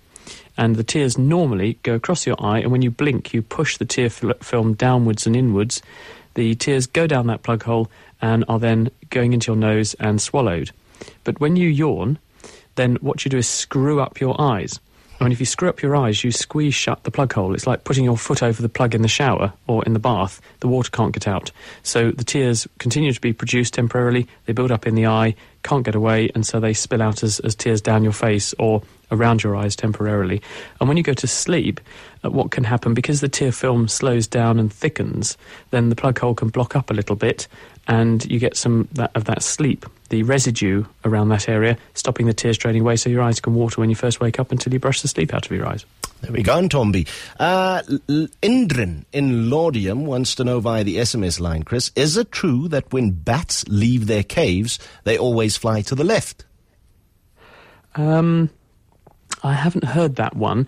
And 0.60 0.75
the 0.75 0.84
tears 0.84 1.18
normally 1.18 1.80
go 1.84 1.96
across 1.96 2.28
your 2.28 2.36
eye, 2.38 2.60
and 2.60 2.70
when 2.70 2.82
you 2.82 2.92
blink, 2.92 3.34
you 3.34 3.42
push 3.42 3.78
the 3.78 3.86
tear 3.86 4.10
film 4.10 4.74
downwards 4.74 5.25
and 5.25 5.34
inwards. 5.34 5.82
The 6.34 6.54
tears 6.56 6.86
go 6.86 7.08
down 7.08 7.28
that 7.28 7.44
plug 7.44 7.63
hole 7.63 7.89
and 8.22 8.44
are 8.50 8.60
then 8.60 8.92
going 9.10 9.32
into 9.32 9.54
your 9.54 9.56
nose 9.56 9.94
and 10.01 10.22
swallowed. 10.22 10.72
But 11.24 11.39
when 11.39 11.56
you 11.56 11.70
yawn, 11.70 12.20
then 12.75 12.98
what 12.98 13.24
you 13.24 13.32
do 13.32 13.38
is 13.38 13.48
screw 13.48 14.01
up 14.01 14.20
your 14.20 14.39
eyes. 14.39 14.82
And 15.22 15.32
if 15.32 15.39
you 15.39 15.46
screw 15.46 15.70
up 15.70 15.82
your 15.82 15.96
eyes, 15.96 16.25
you 16.25 16.32
squeeze 16.34 16.75
shut 16.75 17.06
the 17.06 17.12
plug 17.12 17.32
hole. 17.32 17.56
It's 17.56 17.68
like 17.68 17.86
putting 17.86 18.04
your 18.04 18.18
foot 18.18 18.44
over 18.44 18.62
the 18.62 18.68
plug 18.68 18.94
in 18.94 19.01
the 19.01 19.08
shower 19.08 19.54
or 19.66 19.86
in 19.86 19.94
the 19.94 20.00
bath. 20.00 20.42
The 20.60 20.68
water 20.68 20.92
can't 20.92 21.13
get 21.13 21.25
out. 21.25 21.51
So 21.84 22.12
the 22.12 22.25
tears 22.25 22.68
continue 22.80 23.13
to 23.13 23.22
be 23.22 23.32
produced 23.32 23.75
temporarily. 23.75 24.28
They 24.46 24.51
build 24.51 24.72
up 24.72 24.86
in 24.86 24.96
the 24.96 25.08
eye, 25.08 25.36
can't 25.63 25.86
get 25.86 25.96
away, 25.96 26.30
and 26.36 26.46
so 26.46 26.60
they 26.60 26.74
spill 26.74 27.01
out 27.01 27.24
as, 27.24 27.39
as 27.39 27.56
tears 27.56 27.82
down 27.82 28.04
your 28.04 28.12
face 28.12 28.54
or 28.60 28.82
around 29.12 29.44
your 29.44 29.56
eyes 29.56 29.75
temporarily. 29.75 30.42
And 30.80 30.88
when 30.88 30.98
you 30.98 31.04
go 31.04 31.13
to 31.13 31.28
sleep, 31.28 31.80
uh, 32.24 32.30
what 32.30 32.51
can 32.51 32.63
happen 32.63 32.94
because 32.94 33.22
the 33.22 33.30
tear 33.30 33.51
film 33.51 33.88
slows 33.88 34.28
down 34.28 34.60
and 34.60 34.72
thickens, 34.72 35.38
then 35.72 35.89
the 35.89 35.96
plug 35.96 36.20
hole 36.20 36.36
can 36.36 36.50
block 36.50 36.75
up 36.75 36.89
a 36.89 36.94
little 36.94 37.16
bit, 37.16 37.48
and 37.88 38.30
you 38.30 38.39
get 38.39 38.56
some 38.56 38.88
that, 38.94 39.12
of 39.16 39.25
that 39.25 39.42
sleep, 39.42 39.86
the 40.10 40.24
residue 40.24 40.86
around 41.06 41.30
that 41.30 41.50
area, 41.50 41.78
stopping 41.94 42.28
the 42.28 42.34
tears 42.34 42.58
draining 42.58 42.82
away, 42.82 42.96
so 42.96 43.10
your 43.10 43.22
eyes 43.22 43.39
can 43.39 43.56
water 43.56 43.82
when 43.82 43.89
you 43.89 43.96
first 43.96 44.20
wake 44.20 44.39
up 44.39 44.51
until 44.51 44.74
you 44.74 44.80
brush 44.80 45.01
the 45.01 45.08
sleep 45.08 45.34
out 45.34 45.46
of 45.46 45.51
your 45.51 45.68
eyes. 45.68 45.86
There 46.22 46.32
we 46.32 46.44
go, 46.44 46.62
Tombi. 46.68 47.08
Uh, 47.39 47.82
Indrin 48.44 49.06
in 49.13 49.50
Laudium 49.50 50.06
wants 50.06 50.36
to 50.36 50.44
know 50.44 50.60
via 50.60 50.84
the 50.84 50.98
SMS 50.98 51.39
line, 51.39 51.63
Chris, 51.63 51.92
is 51.96 52.18
it 52.18 52.32
true 52.32 52.68
that 52.68 52.92
when 52.92 53.12
bats 53.12 53.66
leave 53.70 54.08
their 54.08 54.24
caves, 54.24 54.80
they 55.06 55.18
always 55.18 55.56
fly 55.56 55.82
to 55.82 55.96
the 55.96 56.04
left? 56.04 56.46
Um, 57.96 58.50
I 59.43 59.53
haven't 59.53 59.86
heard 59.86 60.15
that 60.17 60.36
one. 60.36 60.67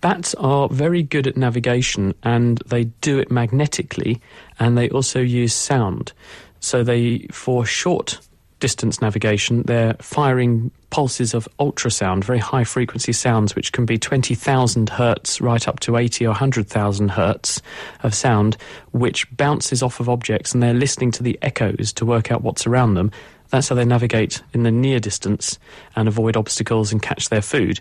Bats 0.00 0.34
are 0.34 0.68
very 0.68 1.02
good 1.02 1.26
at 1.26 1.36
navigation 1.36 2.14
and 2.22 2.58
they 2.66 2.84
do 2.84 3.18
it 3.18 3.30
magnetically 3.30 4.20
and 4.58 4.76
they 4.76 4.88
also 4.90 5.20
use 5.20 5.54
sound. 5.54 6.12
So 6.60 6.82
they, 6.82 7.26
for 7.30 7.66
short 7.66 8.20
distance 8.60 9.00
navigation, 9.00 9.62
they're 9.64 9.94
firing 9.94 10.70
pulses 10.90 11.34
of 11.34 11.48
ultrasound, 11.58 12.22
very 12.22 12.38
high 12.38 12.62
frequency 12.62 13.12
sounds, 13.12 13.56
which 13.56 13.72
can 13.72 13.84
be 13.84 13.98
20,000 13.98 14.88
hertz 14.88 15.40
right 15.40 15.66
up 15.66 15.80
to 15.80 15.96
80 15.96 16.26
or 16.26 16.28
100,000 16.28 17.08
hertz 17.08 17.60
of 18.04 18.14
sound, 18.14 18.56
which 18.92 19.26
bounces 19.36 19.82
off 19.82 19.98
of 19.98 20.08
objects 20.08 20.52
and 20.54 20.62
they're 20.62 20.74
listening 20.74 21.10
to 21.10 21.22
the 21.22 21.36
echoes 21.42 21.92
to 21.94 22.06
work 22.06 22.30
out 22.30 22.42
what's 22.42 22.66
around 22.66 22.94
them. 22.94 23.10
That's 23.52 23.68
how 23.68 23.74
they 23.74 23.84
navigate 23.84 24.42
in 24.54 24.62
the 24.62 24.70
near 24.70 24.98
distance 24.98 25.58
and 25.94 26.08
avoid 26.08 26.38
obstacles 26.38 26.90
and 26.90 27.02
catch 27.02 27.28
their 27.28 27.42
food. 27.42 27.80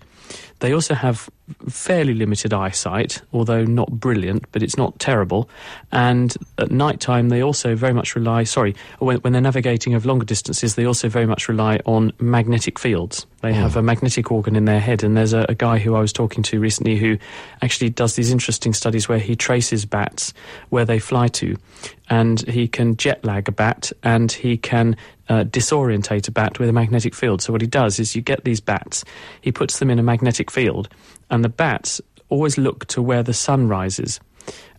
They 0.59 0.73
also 0.73 0.93
have 0.93 1.29
fairly 1.69 2.13
limited 2.13 2.53
eyesight, 2.53 3.21
although 3.31 3.63
not 3.63 3.89
brilliant, 3.89 4.45
but 4.51 4.61
it's 4.61 4.77
not 4.77 4.99
terrible. 4.99 5.49
And 5.91 6.35
at 6.57 6.71
night 6.71 6.99
time, 6.99 7.29
they 7.29 7.41
also 7.41 7.73
very 7.73 7.93
much 7.93 8.15
rely, 8.15 8.43
sorry, 8.43 8.75
when, 8.99 9.17
when, 9.19 9.33
they're 9.33 9.41
navigating 9.41 9.95
over 9.95 10.07
longer 10.07 10.25
distances, 10.25 10.75
they 10.75 10.85
also 10.85 11.07
very 11.07 11.25
much 11.25 11.47
rely 11.47 11.79
on 11.85 12.11
magnetic 12.19 12.77
fields. 12.77 13.25
They 13.41 13.53
have 13.53 13.73
hmm. 13.73 13.79
a 13.79 13.81
magnetic 13.81 14.29
organ 14.31 14.55
in 14.55 14.65
their 14.65 14.79
head. 14.79 15.03
And 15.03 15.15
there's 15.17 15.33
a, 15.33 15.45
a 15.49 15.55
guy 15.55 15.79
who 15.79 15.95
I 15.95 16.01
was 16.01 16.13
talking 16.13 16.43
to 16.43 16.59
recently 16.59 16.97
who 16.97 17.17
actually 17.61 17.89
does 17.89 18.15
these 18.15 18.29
interesting 18.29 18.73
studies 18.73 19.09
where 19.09 19.19
he 19.19 19.35
traces 19.35 19.85
bats 19.85 20.33
where 20.69 20.85
they 20.85 20.99
fly 20.99 21.27
to. 21.29 21.57
And 22.09 22.47
he 22.47 22.67
can 22.67 22.97
jet 22.97 23.23
lag 23.23 23.47
a 23.47 23.51
bat 23.51 23.91
and 24.03 24.31
he 24.31 24.57
can 24.57 24.97
uh, 25.31 25.45
disorientate 25.45 26.27
a 26.27 26.31
bat 26.31 26.59
with 26.59 26.67
a 26.67 26.73
magnetic 26.73 27.15
field. 27.15 27.41
So 27.41 27.53
what 27.53 27.61
he 27.61 27.67
does 27.67 27.99
is 27.99 28.17
you 28.17 28.21
get 28.21 28.43
these 28.43 28.59
bats, 28.59 29.05
he 29.39 29.49
puts 29.49 29.79
them 29.79 29.89
in 29.89 29.97
a 29.97 30.03
magnetic 30.03 30.51
field, 30.51 30.89
and 31.29 31.41
the 31.41 31.49
bats 31.49 32.01
always 32.27 32.57
look 32.57 32.85
to 32.87 33.01
where 33.01 33.23
the 33.23 33.33
sun 33.33 33.69
rises. 33.69 34.19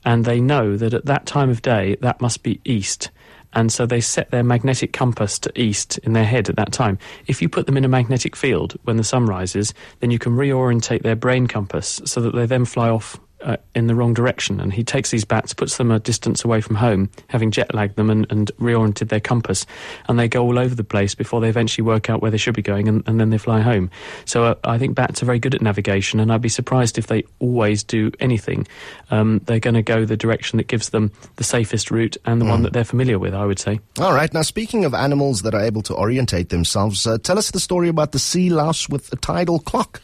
And 0.04 0.26
they 0.26 0.40
know 0.40 0.76
that 0.76 0.92
at 0.92 1.06
that 1.06 1.24
time 1.24 1.48
of 1.48 1.62
day, 1.62 1.96
that 2.02 2.20
must 2.20 2.42
be 2.42 2.60
east. 2.66 3.10
And 3.54 3.72
so 3.72 3.86
they 3.86 4.02
set 4.02 4.30
their 4.30 4.42
magnetic 4.42 4.92
compass 4.92 5.38
to 5.38 5.58
east 5.58 5.96
in 5.98 6.12
their 6.12 6.24
head 6.24 6.50
at 6.50 6.56
that 6.56 6.72
time. 6.72 6.98
If 7.26 7.40
you 7.40 7.48
put 7.48 7.64
them 7.64 7.78
in 7.78 7.84
a 7.84 7.88
magnetic 7.88 8.36
field 8.36 8.76
when 8.84 8.98
the 8.98 9.04
sun 9.04 9.24
rises, 9.24 9.72
then 10.00 10.10
you 10.10 10.18
can 10.18 10.32
reorientate 10.32 11.02
their 11.02 11.16
brain 11.16 11.46
compass 11.46 12.02
so 12.04 12.20
that 12.20 12.34
they 12.34 12.44
then 12.44 12.66
fly 12.66 12.90
off 12.90 13.18
uh, 13.42 13.56
in 13.74 13.86
the 13.86 13.94
wrong 13.94 14.14
direction. 14.14 14.60
And 14.60 14.72
he 14.72 14.84
takes 14.84 15.10
these 15.10 15.24
bats, 15.24 15.54
puts 15.54 15.76
them 15.76 15.90
a 15.90 15.98
distance 15.98 16.44
away 16.44 16.60
from 16.60 16.76
home, 16.76 17.10
having 17.28 17.50
jet 17.50 17.74
lagged 17.74 17.96
them 17.96 18.10
and, 18.10 18.26
and 18.30 18.50
reoriented 18.58 19.08
their 19.08 19.20
compass. 19.20 19.66
And 20.08 20.18
they 20.18 20.28
go 20.28 20.42
all 20.42 20.58
over 20.58 20.74
the 20.74 20.84
place 20.84 21.14
before 21.14 21.40
they 21.40 21.48
eventually 21.48 21.84
work 21.84 22.10
out 22.10 22.22
where 22.22 22.30
they 22.30 22.36
should 22.36 22.54
be 22.54 22.62
going 22.62 22.88
and, 22.88 23.02
and 23.06 23.20
then 23.20 23.30
they 23.30 23.38
fly 23.38 23.60
home. 23.60 23.90
So 24.24 24.44
uh, 24.44 24.54
I 24.64 24.78
think 24.78 24.94
bats 24.94 25.22
are 25.22 25.26
very 25.26 25.38
good 25.38 25.54
at 25.54 25.62
navigation, 25.62 26.20
and 26.20 26.32
I'd 26.32 26.42
be 26.42 26.48
surprised 26.48 26.98
if 26.98 27.06
they 27.06 27.24
always 27.38 27.82
do 27.82 28.10
anything. 28.20 28.66
Um, 29.10 29.40
they're 29.44 29.60
going 29.60 29.74
to 29.74 29.82
go 29.82 30.04
the 30.04 30.16
direction 30.16 30.56
that 30.56 30.68
gives 30.68 30.90
them 30.90 31.10
the 31.36 31.44
safest 31.44 31.90
route 31.90 32.16
and 32.24 32.40
the 32.40 32.44
mm. 32.44 32.50
one 32.50 32.62
that 32.62 32.72
they're 32.72 32.84
familiar 32.84 33.18
with, 33.18 33.34
I 33.34 33.44
would 33.44 33.58
say. 33.58 33.80
All 33.98 34.12
right. 34.12 34.32
Now, 34.32 34.42
speaking 34.42 34.84
of 34.84 34.94
animals 34.94 35.42
that 35.42 35.54
are 35.54 35.62
able 35.62 35.82
to 35.82 35.94
orientate 35.94 36.48
themselves, 36.48 37.06
uh, 37.06 37.18
tell 37.18 37.38
us 37.38 37.50
the 37.50 37.60
story 37.60 37.88
about 37.88 38.12
the 38.12 38.18
sea 38.18 38.50
louse 38.50 38.88
with 38.88 39.12
a 39.12 39.16
tidal 39.16 39.58
clock. 39.58 40.00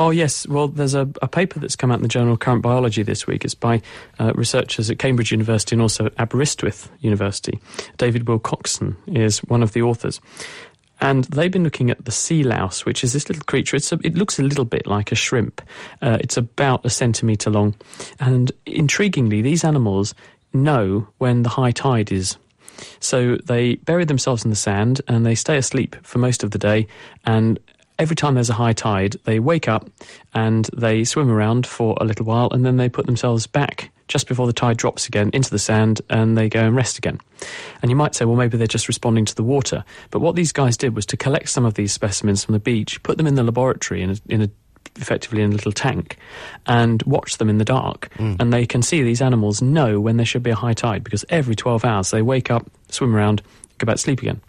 Oh, 0.00 0.08
yes. 0.08 0.48
Well, 0.48 0.68
there's 0.68 0.94
a, 0.94 1.06
a, 1.20 1.28
paper 1.28 1.60
that's 1.60 1.76
come 1.76 1.92
out 1.92 1.96
in 1.96 2.02
the 2.02 2.08
journal 2.08 2.34
Current 2.38 2.62
Biology 2.62 3.02
this 3.02 3.26
week. 3.26 3.44
It's 3.44 3.54
by 3.54 3.82
uh, 4.18 4.32
researchers 4.34 4.90
at 4.90 4.98
Cambridge 4.98 5.30
University 5.30 5.74
and 5.74 5.82
also 5.82 6.08
Aberystwyth 6.16 6.90
University. 7.00 7.60
David 7.98 8.24
Wilcockson 8.24 8.96
is 9.06 9.40
one 9.40 9.62
of 9.62 9.74
the 9.74 9.82
authors. 9.82 10.18
And 11.02 11.24
they've 11.24 11.52
been 11.52 11.64
looking 11.64 11.90
at 11.90 12.02
the 12.02 12.12
sea 12.12 12.42
louse, 12.44 12.86
which 12.86 13.04
is 13.04 13.12
this 13.12 13.28
little 13.28 13.44
creature. 13.44 13.76
A, 13.76 13.98
it 14.02 14.14
looks 14.14 14.38
a 14.38 14.42
little 14.42 14.64
bit 14.64 14.86
like 14.86 15.12
a 15.12 15.14
shrimp. 15.14 15.60
Uh, 16.00 16.16
it's 16.18 16.38
about 16.38 16.86
a 16.86 16.90
centimetre 16.90 17.50
long. 17.50 17.74
And 18.18 18.52
intriguingly, 18.66 19.42
these 19.42 19.64
animals 19.64 20.14
know 20.54 21.08
when 21.18 21.42
the 21.42 21.50
high 21.50 21.72
tide 21.72 22.10
is. 22.10 22.38
So 23.00 23.36
they 23.44 23.74
bury 23.74 24.06
themselves 24.06 24.44
in 24.44 24.50
the 24.50 24.56
sand 24.56 25.02
and 25.08 25.26
they 25.26 25.34
stay 25.34 25.58
asleep 25.58 25.94
for 26.02 26.16
most 26.16 26.42
of 26.42 26.52
the 26.52 26.58
day. 26.58 26.86
And 27.26 27.60
every 28.00 28.16
time 28.16 28.34
there's 28.34 28.50
a 28.50 28.54
high 28.54 28.72
tide, 28.72 29.16
they 29.24 29.38
wake 29.38 29.68
up 29.68 29.88
and 30.34 30.68
they 30.74 31.04
swim 31.04 31.30
around 31.30 31.66
for 31.66 31.96
a 32.00 32.04
little 32.04 32.24
while 32.24 32.48
and 32.50 32.64
then 32.64 32.78
they 32.78 32.88
put 32.88 33.06
themselves 33.06 33.46
back 33.46 33.90
just 34.08 34.26
before 34.26 34.46
the 34.46 34.52
tide 34.52 34.76
drops 34.76 35.06
again 35.06 35.30
into 35.32 35.50
the 35.50 35.58
sand 35.58 36.00
and 36.08 36.36
they 36.36 36.48
go 36.48 36.60
and 36.60 36.74
rest 36.74 36.98
again. 36.98 37.20
And 37.82 37.90
you 37.90 37.96
might 37.96 38.14
say, 38.14 38.24
well, 38.24 38.36
maybe 38.36 38.56
they're 38.56 38.66
just 38.66 38.88
responding 38.88 39.26
to 39.26 39.34
the 39.34 39.44
water. 39.44 39.84
But 40.10 40.20
what 40.20 40.34
these 40.34 40.50
guys 40.50 40.76
did 40.76 40.96
was 40.96 41.06
to 41.06 41.16
collect 41.16 41.50
some 41.50 41.64
of 41.64 41.74
these 41.74 41.92
specimens 41.92 42.42
from 42.42 42.54
the 42.54 42.58
beach, 42.58 43.02
put 43.02 43.18
them 43.18 43.26
in 43.26 43.34
the 43.34 43.44
laboratory 43.44 44.02
in 44.02 44.10
a, 44.10 44.16
in 44.28 44.42
a 44.42 44.50
effectively 44.96 45.42
in 45.42 45.50
a 45.50 45.54
little 45.54 45.70
tank 45.70 46.16
and 46.66 47.02
watch 47.04 47.36
them 47.36 47.48
in 47.48 47.58
the 47.58 47.64
dark. 47.64 48.08
Mm. 48.16 48.40
And 48.40 48.52
they 48.52 48.66
can 48.66 48.82
see 48.82 49.02
these 49.02 49.22
animals 49.22 49.62
know 49.62 50.00
when 50.00 50.16
there 50.16 50.26
should 50.26 50.42
be 50.42 50.50
a 50.50 50.56
high 50.56 50.72
tide 50.72 51.04
because 51.04 51.24
every 51.28 51.54
12 51.54 51.84
hours 51.84 52.10
they 52.10 52.22
wake 52.22 52.50
up, 52.50 52.68
swim 52.88 53.14
around, 53.14 53.42
go 53.78 53.84
back 53.84 53.96
to 53.96 54.02
sleep 54.02 54.20
again. 54.20 54.40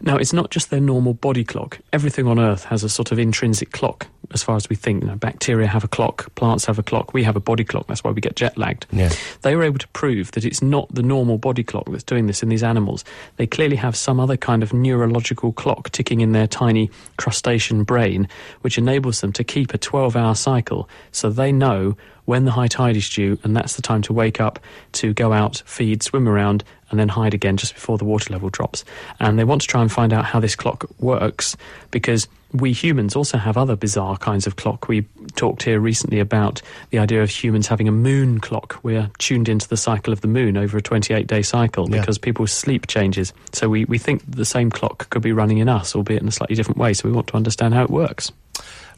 Now, 0.00 0.16
it's 0.16 0.32
not 0.32 0.50
just 0.50 0.70
their 0.70 0.80
normal 0.80 1.14
body 1.14 1.44
clock. 1.44 1.78
Everything 1.92 2.26
on 2.26 2.38
Earth 2.38 2.64
has 2.64 2.84
a 2.84 2.88
sort 2.88 3.12
of 3.12 3.18
intrinsic 3.18 3.72
clock, 3.72 4.06
as 4.32 4.42
far 4.42 4.56
as 4.56 4.68
we 4.68 4.76
think. 4.76 5.02
You 5.02 5.08
know, 5.08 5.16
bacteria 5.16 5.66
have 5.66 5.84
a 5.84 5.88
clock, 5.88 6.34
plants 6.34 6.64
have 6.66 6.78
a 6.78 6.82
clock, 6.82 7.14
we 7.14 7.22
have 7.22 7.36
a 7.36 7.40
body 7.40 7.64
clock. 7.64 7.86
That's 7.86 8.04
why 8.04 8.10
we 8.10 8.20
get 8.20 8.36
jet 8.36 8.56
lagged. 8.58 8.86
Yeah. 8.92 9.10
They 9.42 9.56
were 9.56 9.62
able 9.62 9.78
to 9.78 9.88
prove 9.88 10.32
that 10.32 10.44
it's 10.44 10.62
not 10.62 10.92
the 10.94 11.02
normal 11.02 11.38
body 11.38 11.62
clock 11.62 11.86
that's 11.90 12.04
doing 12.04 12.26
this 12.26 12.42
in 12.42 12.48
these 12.48 12.62
animals. 12.62 13.04
They 13.36 13.46
clearly 13.46 13.76
have 13.76 13.96
some 13.96 14.20
other 14.20 14.36
kind 14.36 14.62
of 14.62 14.72
neurological 14.72 15.52
clock 15.52 15.90
ticking 15.90 16.20
in 16.20 16.32
their 16.32 16.46
tiny 16.46 16.90
crustacean 17.16 17.84
brain, 17.84 18.28
which 18.60 18.78
enables 18.78 19.20
them 19.20 19.32
to 19.34 19.44
keep 19.44 19.74
a 19.74 19.78
12 19.78 20.16
hour 20.16 20.34
cycle 20.34 20.88
so 21.12 21.30
they 21.30 21.52
know 21.52 21.96
when 22.26 22.44
the 22.44 22.50
high 22.50 22.66
tide 22.66 22.96
is 22.96 23.08
due, 23.08 23.38
and 23.44 23.56
that's 23.56 23.76
the 23.76 23.82
time 23.82 24.02
to 24.02 24.12
wake 24.12 24.40
up, 24.40 24.58
to 24.92 25.14
go 25.14 25.32
out, 25.32 25.62
feed, 25.64 26.02
swim 26.02 26.28
around, 26.28 26.64
and 26.90 26.98
then 26.98 27.08
hide 27.08 27.34
again 27.34 27.56
just 27.56 27.74
before 27.74 27.98
the 27.98 28.04
water 28.04 28.32
level 28.32 28.48
drops. 28.48 28.84
And 29.20 29.38
they 29.38 29.44
want 29.44 29.62
to 29.62 29.66
try 29.66 29.82
and 29.82 29.90
find 29.90 30.12
out 30.12 30.24
how 30.24 30.40
this 30.40 30.56
clock 30.56 30.84
works 30.98 31.56
because 31.90 32.28
we 32.52 32.72
humans 32.72 33.16
also 33.16 33.38
have 33.38 33.56
other 33.56 33.76
bizarre 33.76 34.16
kinds 34.16 34.46
of 34.46 34.56
clock. 34.56 34.88
We 34.88 35.02
talked 35.34 35.62
here 35.62 35.80
recently 35.80 36.20
about 36.20 36.62
the 36.90 36.98
idea 36.98 37.22
of 37.22 37.30
humans 37.30 37.66
having 37.66 37.88
a 37.88 37.92
moon 37.92 38.40
clock. 38.40 38.78
We're 38.82 39.10
tuned 39.18 39.48
into 39.48 39.68
the 39.68 39.76
cycle 39.76 40.12
of 40.12 40.20
the 40.20 40.28
moon 40.28 40.56
over 40.56 40.78
a 40.78 40.82
28 40.82 41.26
day 41.26 41.42
cycle 41.42 41.90
yeah. 41.90 42.00
because 42.00 42.18
people's 42.18 42.52
sleep 42.52 42.86
changes. 42.86 43.32
So 43.52 43.68
we, 43.68 43.84
we 43.84 43.98
think 43.98 44.22
the 44.28 44.44
same 44.44 44.70
clock 44.70 45.10
could 45.10 45.22
be 45.22 45.32
running 45.32 45.58
in 45.58 45.68
us, 45.68 45.94
albeit 45.94 46.22
in 46.22 46.28
a 46.28 46.32
slightly 46.32 46.56
different 46.56 46.78
way. 46.78 46.94
So 46.94 47.08
we 47.08 47.14
want 47.14 47.26
to 47.28 47.36
understand 47.36 47.74
how 47.74 47.82
it 47.82 47.90
works. 47.90 48.32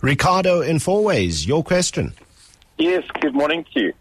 Ricardo 0.00 0.60
in 0.60 0.76
Fourways, 0.76 1.46
your 1.46 1.64
question. 1.64 2.12
Yes, 2.76 3.04
good 3.20 3.34
morning 3.34 3.64
to 3.74 3.80
you. 3.80 3.92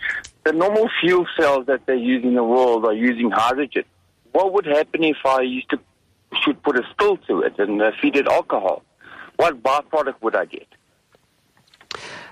The 0.48 0.54
normal 0.54 0.88
fuel 1.02 1.28
cells 1.38 1.66
that 1.66 1.88
they 1.88 1.98
use 1.98 2.24
in 2.24 2.36
the 2.36 2.42
world 2.42 2.86
are 2.86 2.94
using 2.94 3.30
hydrogen. 3.32 3.84
What 4.32 4.54
would 4.54 4.66
happen 4.66 5.04
if 5.04 5.18
I 5.26 5.42
used 5.42 5.70
to 5.72 5.80
should 6.42 6.64
put 6.64 6.78
a 6.78 6.84
spill 6.90 7.18
to 7.28 7.42
it 7.42 7.60
and 7.60 7.82
uh, 7.82 7.92
feed 8.02 8.16
it 8.16 8.30
alcohol? 8.30 8.82
What 9.36 9.62
byproduct 9.62 10.22
would 10.22 10.38
I 10.38 10.46
get? 10.46 10.68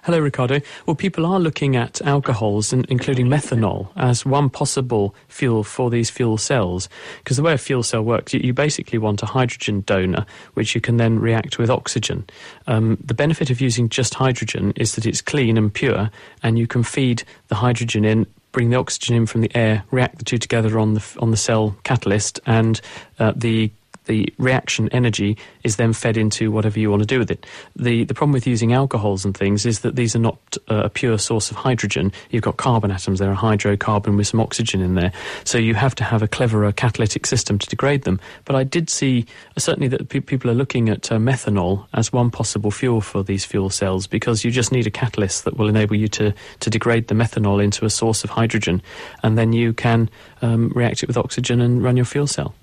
Hello, 0.05 0.19
Ricardo. 0.19 0.61
Well, 0.85 0.93
people 0.95 1.25
are 1.25 1.39
looking 1.39 1.75
at 1.75 1.99
alcohols, 2.03 2.71
including 2.71 3.25
methanol, 3.25 3.87
as 3.95 4.23
one 4.23 4.51
possible 4.51 5.15
fuel 5.29 5.63
for 5.63 5.89
these 5.89 6.11
fuel 6.11 6.37
cells. 6.37 6.87
Because 7.23 7.37
the 7.37 7.43
way 7.43 7.53
a 7.53 7.57
fuel 7.57 7.81
cell 7.81 8.03
works, 8.03 8.31
you, 8.31 8.53
basically 8.53 8.99
want 8.99 9.23
a 9.23 9.25
hydrogen 9.25 9.81
donor, 9.81 10.27
which 10.53 10.75
you 10.75 10.79
can 10.79 10.97
then 10.97 11.17
react 11.17 11.57
with 11.57 11.71
oxygen. 11.71 12.23
Um, 12.67 12.99
the 13.03 13.15
benefit 13.15 13.49
of 13.49 13.59
using 13.59 13.89
just 13.89 14.13
hydrogen 14.13 14.73
is 14.75 14.93
that 14.93 15.07
it's 15.07 15.21
clean 15.21 15.57
and 15.57 15.73
pure, 15.73 16.11
and 16.43 16.59
you 16.59 16.67
can 16.67 16.83
feed 16.83 17.23
the 17.47 17.55
hydrogen 17.55 18.05
in 18.05 18.27
bring 18.51 18.69
the 18.69 18.77
oxygen 18.77 19.15
in 19.15 19.25
from 19.25 19.41
the 19.41 19.51
air, 19.53 19.83
react 19.89 20.19
the 20.19 20.23
two 20.23 20.37
together 20.37 20.77
on 20.77 20.93
the 20.93 21.17
on 21.19 21.31
the 21.31 21.37
cell 21.37 21.75
catalyst, 21.83 22.39
and 22.45 22.79
uh, 23.17 23.33
the 23.35 23.71
the 24.05 24.33
reaction 24.37 24.89
energy 24.89 25.37
is 25.63 25.75
then 25.75 25.93
fed 25.93 26.17
into 26.17 26.51
whatever 26.51 26.79
you 26.79 26.89
want 26.89 27.01
to 27.01 27.07
do 27.07 27.19
with 27.19 27.31
it. 27.31 27.45
The 27.75 28.03
the 28.05 28.13
problem 28.13 28.33
with 28.33 28.47
using 28.47 28.73
alcohols 28.73 29.25
and 29.25 29.35
things 29.35 29.65
is 29.65 29.79
that 29.81 29.95
these 29.95 30.15
are 30.15 30.19
not 30.19 30.57
uh, 30.69 30.83
a 30.85 30.89
pure 30.89 31.17
source 31.17 31.51
of 31.51 31.57
hydrogen. 31.57 32.11
You've 32.29 32.43
got 32.43 32.57
carbon 32.57 32.91
atoms, 32.91 33.19
there 33.19 33.31
are 33.31 33.35
hydrocarbon 33.35 34.17
with 34.17 34.27
some 34.27 34.39
oxygen 34.39 34.81
in 34.81 34.95
there. 34.95 35.11
So 35.43 35.57
you 35.57 35.75
have 35.75 35.95
to 35.95 36.03
have 36.03 36.21
a 36.21 36.27
cleverer 36.27 36.71
catalytic 36.71 37.25
system 37.25 37.59
to 37.59 37.67
degrade 37.67 38.03
them. 38.03 38.19
But 38.45 38.55
I 38.55 38.63
did 38.63 38.89
see 38.89 39.25
uh, 39.55 39.59
certainly 39.59 39.87
that 39.89 40.09
pe- 40.09 40.19
people 40.19 40.49
are 40.49 40.55
looking 40.55 40.89
at 40.89 41.11
uh, 41.11 41.17
methanol 41.17 41.87
as 41.93 42.13
one 42.13 42.31
possible 42.31 42.71
fuel 42.71 43.01
for 43.01 43.23
these 43.23 43.45
fuel 43.45 43.69
cells 43.69 44.07
because 44.07 44.43
you 44.43 44.51
just 44.51 44.71
need 44.71 44.87
a 44.87 44.91
catalyst 44.91 45.45
that 45.45 45.57
will 45.57 45.67
enable 45.67 45.95
you 45.95 46.07
to, 46.09 46.33
to 46.59 46.69
degrade 46.69 47.07
the 47.07 47.15
methanol 47.15 47.63
into 47.63 47.85
a 47.85 47.89
source 47.89 48.23
of 48.23 48.29
hydrogen 48.29 48.81
and 49.23 49.37
then 49.37 49.53
you 49.53 49.73
can 49.73 50.09
um, 50.41 50.69
react 50.75 51.03
it 51.03 51.07
with 51.07 51.17
oxygen 51.17 51.61
and 51.61 51.83
run 51.83 51.97
your 51.97 52.05
fuel 52.05 52.27
cell. 52.27 52.53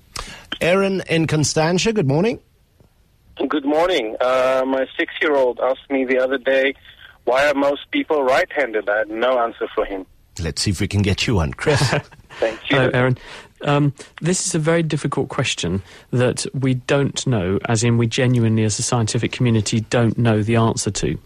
Aaron 0.61 1.01
in 1.09 1.27
Constantia, 1.27 1.93
good 1.93 2.07
morning. 2.07 2.39
Good 3.47 3.65
morning. 3.65 4.15
Uh, 4.21 4.63
my 4.65 4.85
six 4.97 5.13
year 5.21 5.35
old 5.35 5.59
asked 5.59 5.89
me 5.89 6.05
the 6.05 6.19
other 6.19 6.37
day, 6.37 6.75
why 7.25 7.47
are 7.47 7.53
most 7.53 7.89
people 7.91 8.23
right 8.23 8.51
handed? 8.51 8.87
I 8.89 8.99
had 8.99 9.09
no 9.09 9.39
answer 9.39 9.67
for 9.73 9.85
him. 9.85 10.05
Let's 10.39 10.61
see 10.61 10.71
if 10.71 10.81
we 10.81 10.87
can 10.87 11.01
get 11.01 11.27
you 11.27 11.35
one, 11.35 11.53
Chris. 11.53 11.79
Thank 12.39 12.69
you. 12.69 12.77
Hello, 12.77 12.91
Aaron. 12.93 13.17
Um, 13.61 13.93
this 14.21 14.45
is 14.45 14.55
a 14.55 14.59
very 14.59 14.83
difficult 14.83 15.29
question 15.29 15.81
that 16.11 16.45
we 16.53 16.73
don't 16.73 17.25
know, 17.25 17.59
as 17.65 17.83
in 17.83 17.97
we 17.97 18.07
genuinely, 18.07 18.63
as 18.63 18.77
a 18.77 18.83
scientific 18.83 19.31
community, 19.31 19.81
don't 19.81 20.17
know 20.17 20.43
the 20.43 20.55
answer 20.57 20.91
to. 20.91 21.17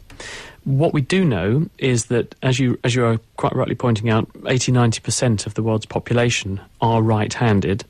What 0.66 0.94
we 0.94 1.02
do 1.02 1.24
know 1.24 1.68
is 1.78 2.08
that, 2.08 2.36
as 2.44 2.60
you 2.60 2.78
as 2.84 2.94
you 2.94 3.06
are 3.06 3.20
quite 3.38 3.56
rightly 3.56 3.76
pointing 3.76 4.10
out, 4.10 4.30
80 4.46 4.72
90 4.74 5.00
percent 5.00 5.48
of 5.48 5.54
the 5.54 5.64
world's 5.64 5.86
population 5.86 6.60
are 6.82 7.02
right-handed, 7.02 7.86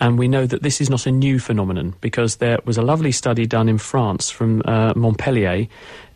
and 0.00 0.18
we 0.18 0.28
know 0.28 0.46
that 0.46 0.62
this 0.62 0.80
is 0.80 0.90
not 0.90 1.06
a 1.06 1.10
new 1.10 1.38
phenomenon 1.38 1.94
because 2.00 2.36
there 2.36 2.58
was 2.64 2.76
a 2.76 2.82
lovely 2.82 3.12
study 3.12 3.46
done 3.46 3.68
in 3.68 3.78
France 3.78 4.30
from 4.30 4.62
uh, 4.64 4.92
Montpellier 4.96 5.66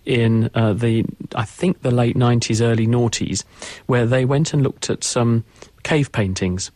in 0.05 0.51
uh, 0.55 0.73
the 0.73 1.05
I 1.35 1.45
think 1.45 1.83
the 1.83 1.91
late 1.91 2.17
90s, 2.17 2.63
early 2.63 2.87
noughties, 2.87 3.45
where 3.87 4.07
they 4.07 4.25
went 4.25 4.55
and 4.55 4.63
looked 4.63 4.89
at 4.91 5.05
some 5.05 5.45
cave 5.83 6.11
paintings, 6.13 6.71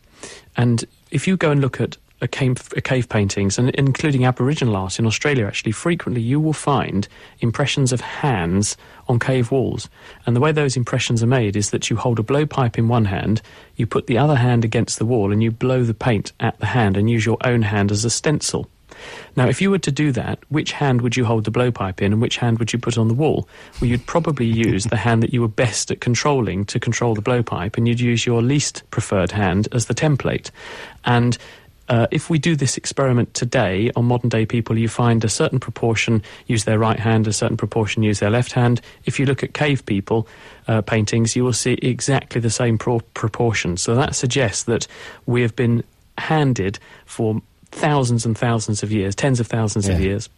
and 0.55 0.85
if 1.11 1.27
you 1.27 1.35
go 1.35 1.51
and 1.51 1.59
look 1.61 1.81
at 1.81 1.97
cave, 2.27 2.69
cave 2.83 3.09
paintings, 3.09 3.57
and 3.57 3.69
including 3.71 4.25
Aboriginal 4.25 4.75
art 4.75 4.99
in 4.99 5.05
Australia, 5.05 5.45
actually, 5.45 5.71
frequently 5.71 6.21
you 6.21 6.39
will 6.39 6.53
find 6.53 7.07
impressions 7.39 7.91
of 7.91 8.01
hands 8.01 8.77
on 9.07 9.19
cave 9.19 9.51
walls. 9.51 9.89
And 10.25 10.35
the 10.35 10.39
way 10.39 10.51
those 10.51 10.77
impressions 10.77 11.21
are 11.23 11.27
made 11.27 11.55
is 11.55 11.71
that 11.71 11.89
you 11.89 11.95
hold 11.95 12.19
a 12.19 12.23
blowpipe 12.23 12.77
in 12.77 12.87
one 12.87 13.05
hand, 13.05 13.41
you 13.75 13.85
put 13.85 14.07
the 14.07 14.17
other 14.17 14.35
hand 14.35 14.63
against 14.63 14.99
the 14.99 15.05
wall, 15.05 15.31
and 15.31 15.43
you 15.43 15.51
blow 15.51 15.83
the 15.83 15.93
paint 15.93 16.31
at 16.39 16.59
the 16.59 16.67
hand 16.67 16.97
and 16.97 17.09
use 17.09 17.25
your 17.25 17.37
own 17.43 17.61
hand 17.61 17.91
as 17.91 18.05
a 18.05 18.09
stencil. 18.09 18.69
Now, 19.35 19.47
if 19.47 19.61
you 19.61 19.71
were 19.71 19.79
to 19.79 19.91
do 19.91 20.11
that, 20.11 20.39
which 20.49 20.71
hand 20.71 21.01
would 21.01 21.17
you 21.17 21.25
hold 21.25 21.45
the 21.45 21.51
blowpipe 21.51 22.01
in 22.01 22.13
and 22.13 22.21
which 22.21 22.37
hand 22.37 22.59
would 22.59 22.71
you 22.73 22.79
put 22.79 22.97
on 22.97 23.07
the 23.07 23.13
wall? 23.13 23.47
Well, 23.79 23.89
you'd 23.89 24.05
probably 24.05 24.45
use 24.45 24.85
the 24.85 24.97
hand 24.97 25.23
that 25.23 25.33
you 25.33 25.41
were 25.41 25.47
best 25.47 25.91
at 25.91 26.01
controlling 26.01 26.65
to 26.65 26.79
control 26.79 27.15
the 27.15 27.21
blowpipe, 27.21 27.77
and 27.77 27.87
you'd 27.87 27.99
use 27.99 28.25
your 28.25 28.41
least 28.41 28.83
preferred 28.91 29.31
hand 29.31 29.67
as 29.71 29.85
the 29.85 29.95
template. 29.95 30.51
And 31.05 31.37
uh, 31.89 32.07
if 32.11 32.29
we 32.29 32.39
do 32.39 32.55
this 32.55 32.77
experiment 32.77 33.33
today 33.33 33.91
on 33.95 34.05
modern 34.05 34.29
day 34.29 34.45
people, 34.45 34.77
you 34.77 34.87
find 34.87 35.23
a 35.23 35.29
certain 35.29 35.59
proportion 35.59 36.23
use 36.47 36.63
their 36.63 36.79
right 36.79 36.99
hand, 36.99 37.27
a 37.27 37.33
certain 37.33 37.57
proportion 37.57 38.03
use 38.03 38.19
their 38.19 38.29
left 38.29 38.53
hand. 38.53 38.81
If 39.05 39.19
you 39.19 39.25
look 39.25 39.43
at 39.43 39.53
cave 39.53 39.85
people 39.85 40.27
uh, 40.67 40.81
paintings, 40.81 41.35
you 41.35 41.43
will 41.43 41.53
see 41.53 41.73
exactly 41.73 42.39
the 42.39 42.49
same 42.49 42.77
pro- 42.77 43.01
proportion. 43.13 43.77
So 43.77 43.95
that 43.95 44.15
suggests 44.15 44.63
that 44.63 44.87
we 45.25 45.41
have 45.41 45.55
been 45.55 45.83
handed 46.17 46.79
for 47.05 47.41
thousands 47.73 48.25
and 48.25 48.37
thousands 48.37 48.83
of 48.83 48.91
years, 48.91 49.15
tens 49.15 49.39
of 49.39 49.47
thousands 49.47 49.89
of 49.89 49.99
years. 49.99 50.29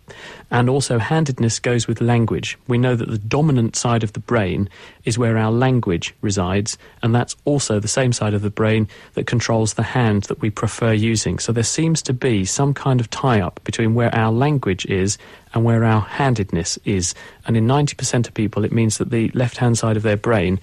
And 0.51 0.69
also, 0.69 0.97
handedness 0.97 1.59
goes 1.59 1.87
with 1.87 2.01
language. 2.01 2.57
We 2.67 2.77
know 2.77 2.95
that 2.95 3.09
the 3.09 3.17
dominant 3.17 3.75
side 3.75 4.03
of 4.03 4.13
the 4.13 4.19
brain 4.19 4.69
is 5.03 5.17
where 5.17 5.37
our 5.37 5.51
language 5.51 6.15
resides, 6.21 6.77
and 7.03 7.13
that's 7.13 7.35
also 7.45 7.79
the 7.79 7.87
same 7.87 8.13
side 8.13 8.33
of 8.33 8.41
the 8.41 8.49
brain 8.49 8.87
that 9.13 9.27
controls 9.27 9.73
the 9.73 9.83
hand 9.83 10.23
that 10.23 10.41
we 10.41 10.49
prefer 10.49 10.93
using. 10.93 11.39
So 11.39 11.51
there 11.51 11.63
seems 11.63 12.01
to 12.03 12.13
be 12.13 12.45
some 12.45 12.73
kind 12.73 12.99
of 12.99 13.09
tie 13.09 13.41
up 13.41 13.59
between 13.63 13.95
where 13.95 14.13
our 14.15 14.31
language 14.31 14.85
is 14.85 15.17
and 15.53 15.63
where 15.63 15.83
our 15.83 16.01
handedness 16.01 16.77
is. 16.85 17.13
And 17.47 17.57
in 17.57 17.65
90% 17.65 18.27
of 18.27 18.33
people, 18.33 18.65
it 18.65 18.71
means 18.71 18.97
that 18.97 19.09
the 19.09 19.29
left 19.29 19.57
hand 19.57 19.77
side 19.77 19.97
of 19.97 20.03
their 20.03 20.17
brain 20.17 20.59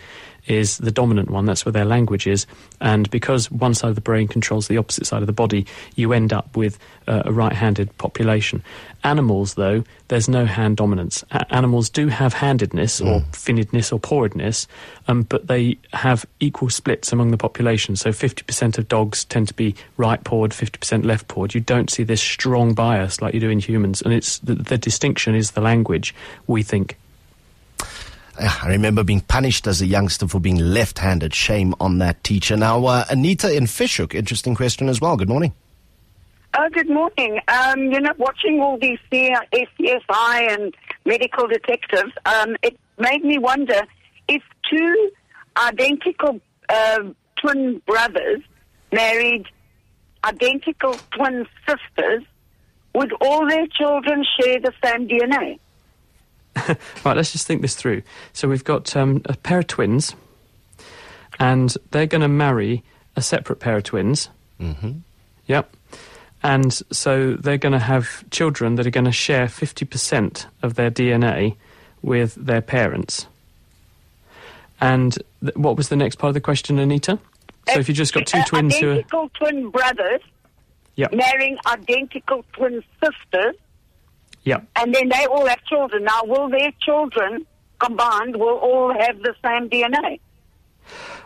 is 0.46 0.78
the 0.78 0.90
dominant 0.90 1.30
one, 1.30 1.46
that's 1.46 1.64
where 1.64 1.72
their 1.72 1.84
language 1.84 2.26
is. 2.26 2.46
And 2.80 3.11
because 3.11 3.50
one 3.50 3.75
side 3.75 3.88
of 3.88 3.94
the 3.94 4.00
brain 4.00 4.28
controls 4.28 4.68
the 4.68 4.78
opposite 4.78 5.06
side 5.06 5.22
of 5.22 5.26
the 5.26 5.32
body, 5.32 5.66
you 5.94 6.12
end 6.12 6.33
up 6.33 6.57
with 6.57 6.78
uh, 7.07 7.22
a 7.24 7.33
right 7.33 7.52
handed 7.52 7.96
population. 7.98 8.62
Animals, 9.05 9.55
though, 9.55 9.85
there's 10.09 10.28
no 10.28 10.44
hand 10.44 10.76
dominance. 10.76 11.24
A- 11.31 11.55
animals 11.55 11.88
do 11.90 12.09
have 12.09 12.33
handedness 12.35 13.00
or 13.00 13.20
finnedness 13.33 13.92
or 13.92 13.98
pawedness, 13.98 14.66
um, 15.09 15.22
but 15.22 15.46
they 15.46 15.78
have 15.92 16.26
equal 16.40 16.70
splits 16.70 17.12
among 17.12 17.31
the 17.31 17.37
population. 17.37 17.96
So 17.96 18.11
50% 18.11 18.78
of 18.78 18.88
dogs 18.88 19.24
tend 19.24 19.48
to 19.48 19.55
be 19.55 19.74
right 19.96 20.22
pawed, 20.22 20.50
50% 20.50 21.05
left 21.05 21.28
pawed. 21.28 21.55
You 21.55 21.61
don't 21.61 21.90
see 21.90 22.02
this 22.02 22.20
strong 22.20 22.74
bias 22.74 23.20
like 23.20 23.35
you 23.35 23.40
do 23.40 23.50
in 23.50 23.59
humans. 23.59 24.02
And 24.02 24.12
it's 24.12 24.38
the, 24.40 24.55
the 24.55 24.78
distinction 24.78 25.35
is 25.35 25.52
the 25.52 25.61
language, 25.61 26.14
we 26.46 26.62
think. 26.62 26.96
I 28.38 28.68
remember 28.68 29.05
being 29.05 29.21
punished 29.21 29.66
as 29.66 29.83
a 29.83 29.87
youngster 29.87 30.27
for 30.27 30.40
being 30.40 30.59
left-handed. 30.59 31.35
Shame 31.35 31.75
on 31.81 31.99
that 31.99 32.23
teacher. 32.25 32.57
Now, 32.57 32.85
uh, 32.87 33.05
Anita 33.11 33.55
in 33.55 33.66
Fish 33.66 33.99
Hoek, 33.99 34.14
interesting 34.14 34.55
question 34.55 34.88
as 34.88 35.01
well. 35.01 35.16
Good 35.16 35.29
morning. 35.29 35.53
Oh, 36.59 36.68
good 36.71 36.88
morning. 36.88 37.40
Um, 37.49 37.92
you 37.92 38.01
know, 38.01 38.12
watching 38.18 38.61
all 38.61 38.79
these 38.79 38.99
CSI 39.11 40.53
and 40.53 40.75
medical 41.05 41.47
detectives, 41.47 42.12
um, 42.27 42.57
it 42.62 42.79
made 42.99 43.25
me 43.25 43.38
wonder 43.38 43.83
if 44.29 44.42
two 44.71 45.11
identical 45.57 46.40
uh, 46.68 47.01
twin 47.37 47.81
brothers 47.87 48.40
married 48.92 49.47
identical 50.25 50.95
twin 51.11 51.47
sisters, 51.66 52.23
would 52.95 53.12
all 53.21 53.49
their 53.49 53.66
children 53.66 54.25
share 54.38 54.61
the 54.61 54.73
same 54.85 55.09
DNA? 55.09 55.59
Right, 57.04 57.16
let's 57.16 57.32
just 57.32 57.46
think 57.46 57.62
this 57.62 57.74
through. 57.74 58.02
So 58.32 58.48
we've 58.48 58.64
got 58.64 58.94
um, 58.96 59.22
a 59.26 59.36
pair 59.36 59.60
of 59.60 59.66
twins, 59.66 60.14
and 61.38 61.74
they're 61.90 62.06
going 62.06 62.20
to 62.20 62.28
marry 62.28 62.82
a 63.16 63.22
separate 63.22 63.56
pair 63.56 63.76
of 63.78 63.84
twins. 63.84 64.28
Mm-hmm. 64.60 64.98
Yep. 65.46 65.76
And 66.42 66.72
so 66.90 67.34
they're 67.34 67.58
going 67.58 67.72
to 67.72 67.78
have 67.78 68.28
children 68.30 68.74
that 68.76 68.86
are 68.86 68.90
going 68.90 69.04
to 69.06 69.12
share 69.12 69.46
50% 69.46 70.46
of 70.62 70.74
their 70.74 70.90
DNA 70.90 71.56
with 72.02 72.34
their 72.34 72.60
parents. 72.60 73.26
And 74.80 75.16
th- 75.40 75.54
what 75.54 75.76
was 75.76 75.88
the 75.88 75.96
next 75.96 76.16
part 76.16 76.30
of 76.30 76.34
the 76.34 76.40
question, 76.40 76.78
Anita? 76.78 77.18
So 77.72 77.78
if 77.78 77.88
you 77.88 77.94
just 77.94 78.12
got 78.12 78.26
two 78.26 78.38
Uh, 78.38 78.44
twins 78.44 78.76
who 78.76 78.88
are. 78.88 78.92
identical 78.92 79.30
twin 79.34 79.70
brothers 79.70 80.20
Yep. 80.96 81.12
marrying 81.14 81.56
identical 81.66 82.44
twin 82.52 82.82
sisters, 83.02 83.54
Yep. 84.44 84.66
and 84.76 84.94
then 84.94 85.09
they 85.09 85.26
all 85.26 85.46
have 85.46 85.62
children. 85.64 86.05
Now, 86.05 86.22
will 86.24 86.48
their 86.48 86.72
children 86.81 87.46
combined 87.78 88.37
will 88.37 88.59
all 88.59 88.92
have 88.92 89.18
the 89.22 89.35
same 89.44 89.68
DNA? 89.70 90.18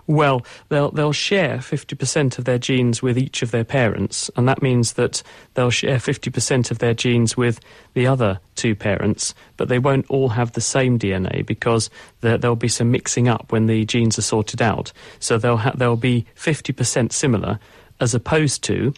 Well, 0.08 0.44
they'll 0.68 0.90
they'll 0.92 1.12
share 1.12 1.60
fifty 1.60 1.96
percent 1.96 2.38
of 2.38 2.44
their 2.44 2.58
genes 2.58 3.02
with 3.02 3.18
each 3.18 3.42
of 3.42 3.50
their 3.50 3.64
parents, 3.64 4.30
and 4.36 4.46
that 4.46 4.62
means 4.62 4.92
that 4.92 5.22
they'll 5.54 5.70
share 5.70 5.98
fifty 5.98 6.30
percent 6.30 6.70
of 6.70 6.78
their 6.78 6.94
genes 6.94 7.36
with 7.36 7.58
the 7.94 8.06
other 8.06 8.38
two 8.54 8.76
parents, 8.76 9.34
but 9.56 9.68
they 9.68 9.80
won't 9.80 10.06
all 10.08 10.28
have 10.28 10.52
the 10.52 10.60
same 10.60 10.96
DNA 10.98 11.44
because 11.44 11.90
there, 12.20 12.38
there'll 12.38 12.54
be 12.54 12.68
some 12.68 12.92
mixing 12.92 13.28
up 13.28 13.50
when 13.50 13.66
the 13.66 13.84
genes 13.84 14.16
are 14.18 14.22
sorted 14.22 14.62
out. 14.62 14.92
So 15.18 15.38
they'll 15.38 15.56
ha- 15.56 15.74
they'll 15.74 15.96
be 15.96 16.26
fifty 16.36 16.72
percent 16.72 17.12
similar, 17.12 17.58
as 17.98 18.14
opposed 18.14 18.62
to 18.64 18.94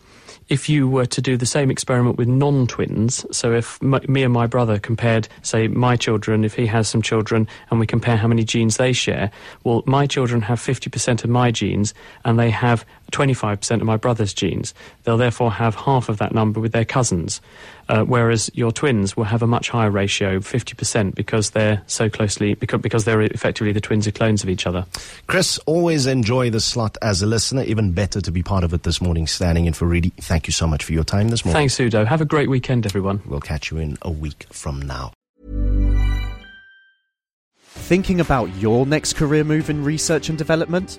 if 0.48 0.68
you 0.68 0.88
were 0.88 1.06
to 1.06 1.20
do 1.20 1.36
the 1.36 1.46
same 1.46 1.70
experiment 1.70 2.16
with 2.16 2.28
non-twins, 2.28 3.24
so 3.30 3.52
if 3.52 3.80
me 3.82 4.22
and 4.22 4.32
my 4.32 4.46
brother 4.46 4.78
compared, 4.78 5.28
say, 5.42 5.68
my 5.68 5.96
children, 5.96 6.44
if 6.44 6.54
he 6.54 6.66
has 6.66 6.88
some 6.88 7.02
children, 7.02 7.46
and 7.70 7.78
we 7.78 7.86
compare 7.86 8.16
how 8.16 8.28
many 8.28 8.44
genes 8.44 8.76
they 8.76 8.92
share, 8.92 9.30
well, 9.64 9.82
my 9.86 10.06
children 10.06 10.40
have 10.42 10.58
50% 10.58 11.24
of 11.24 11.30
my 11.30 11.50
genes, 11.50 11.92
and 12.24 12.38
they 12.38 12.50
have 12.50 12.84
25% 13.12 13.70
of 13.80 13.82
my 13.82 13.96
brother's 13.96 14.34
genes. 14.34 14.74
They'll 15.04 15.16
therefore 15.16 15.50
have 15.52 15.74
half 15.74 16.08
of 16.08 16.18
that 16.18 16.32
number 16.34 16.60
with 16.60 16.72
their 16.72 16.84
cousins, 16.84 17.40
uh, 17.88 18.04
whereas 18.04 18.50
your 18.54 18.70
twins 18.70 19.16
will 19.16 19.24
have 19.24 19.42
a 19.42 19.46
much 19.46 19.70
higher 19.70 19.90
ratio, 19.90 20.40
50%, 20.40 21.14
because 21.14 21.50
they're 21.50 21.82
so 21.86 22.10
closely, 22.10 22.54
because, 22.54 22.80
because 22.80 23.04
they're 23.04 23.22
effectively 23.22 23.72
the 23.72 23.80
twins 23.80 24.06
are 24.06 24.12
clones 24.12 24.42
of 24.42 24.48
each 24.48 24.66
other. 24.66 24.84
Chris, 25.26 25.58
always 25.66 26.06
enjoy 26.06 26.50
the 26.50 26.60
slot 26.60 26.96
as 27.02 27.22
a 27.22 27.26
listener. 27.26 27.62
Even 27.62 27.92
better 27.92 28.20
to 28.20 28.30
be 28.30 28.42
part 28.42 28.64
of 28.64 28.72
it 28.74 28.82
this 28.82 29.00
morning, 29.00 29.26
standing 29.26 29.66
in 29.66 29.72
for 29.72 29.86
Redi. 29.86 30.10
Thank 30.20 30.46
you 30.46 30.52
so 30.52 30.66
much 30.66 30.84
for 30.84 30.92
your 30.92 31.04
time 31.04 31.28
this 31.28 31.44
morning. 31.44 31.60
Thanks, 31.60 31.80
Udo. 31.80 32.04
Have 32.04 32.20
a 32.20 32.26
great 32.26 32.48
weekend, 32.50 32.86
everyone. 32.86 33.22
We'll 33.26 33.40
catch 33.40 33.70
you 33.70 33.78
in 33.78 33.96
a 34.02 34.10
week 34.10 34.46
from 34.50 34.82
now. 34.82 35.12
Thinking 37.60 38.20
about 38.20 38.54
your 38.56 38.84
next 38.84 39.14
career 39.14 39.44
move 39.44 39.70
in 39.70 39.82
research 39.82 40.28
and 40.28 40.36
development? 40.36 40.98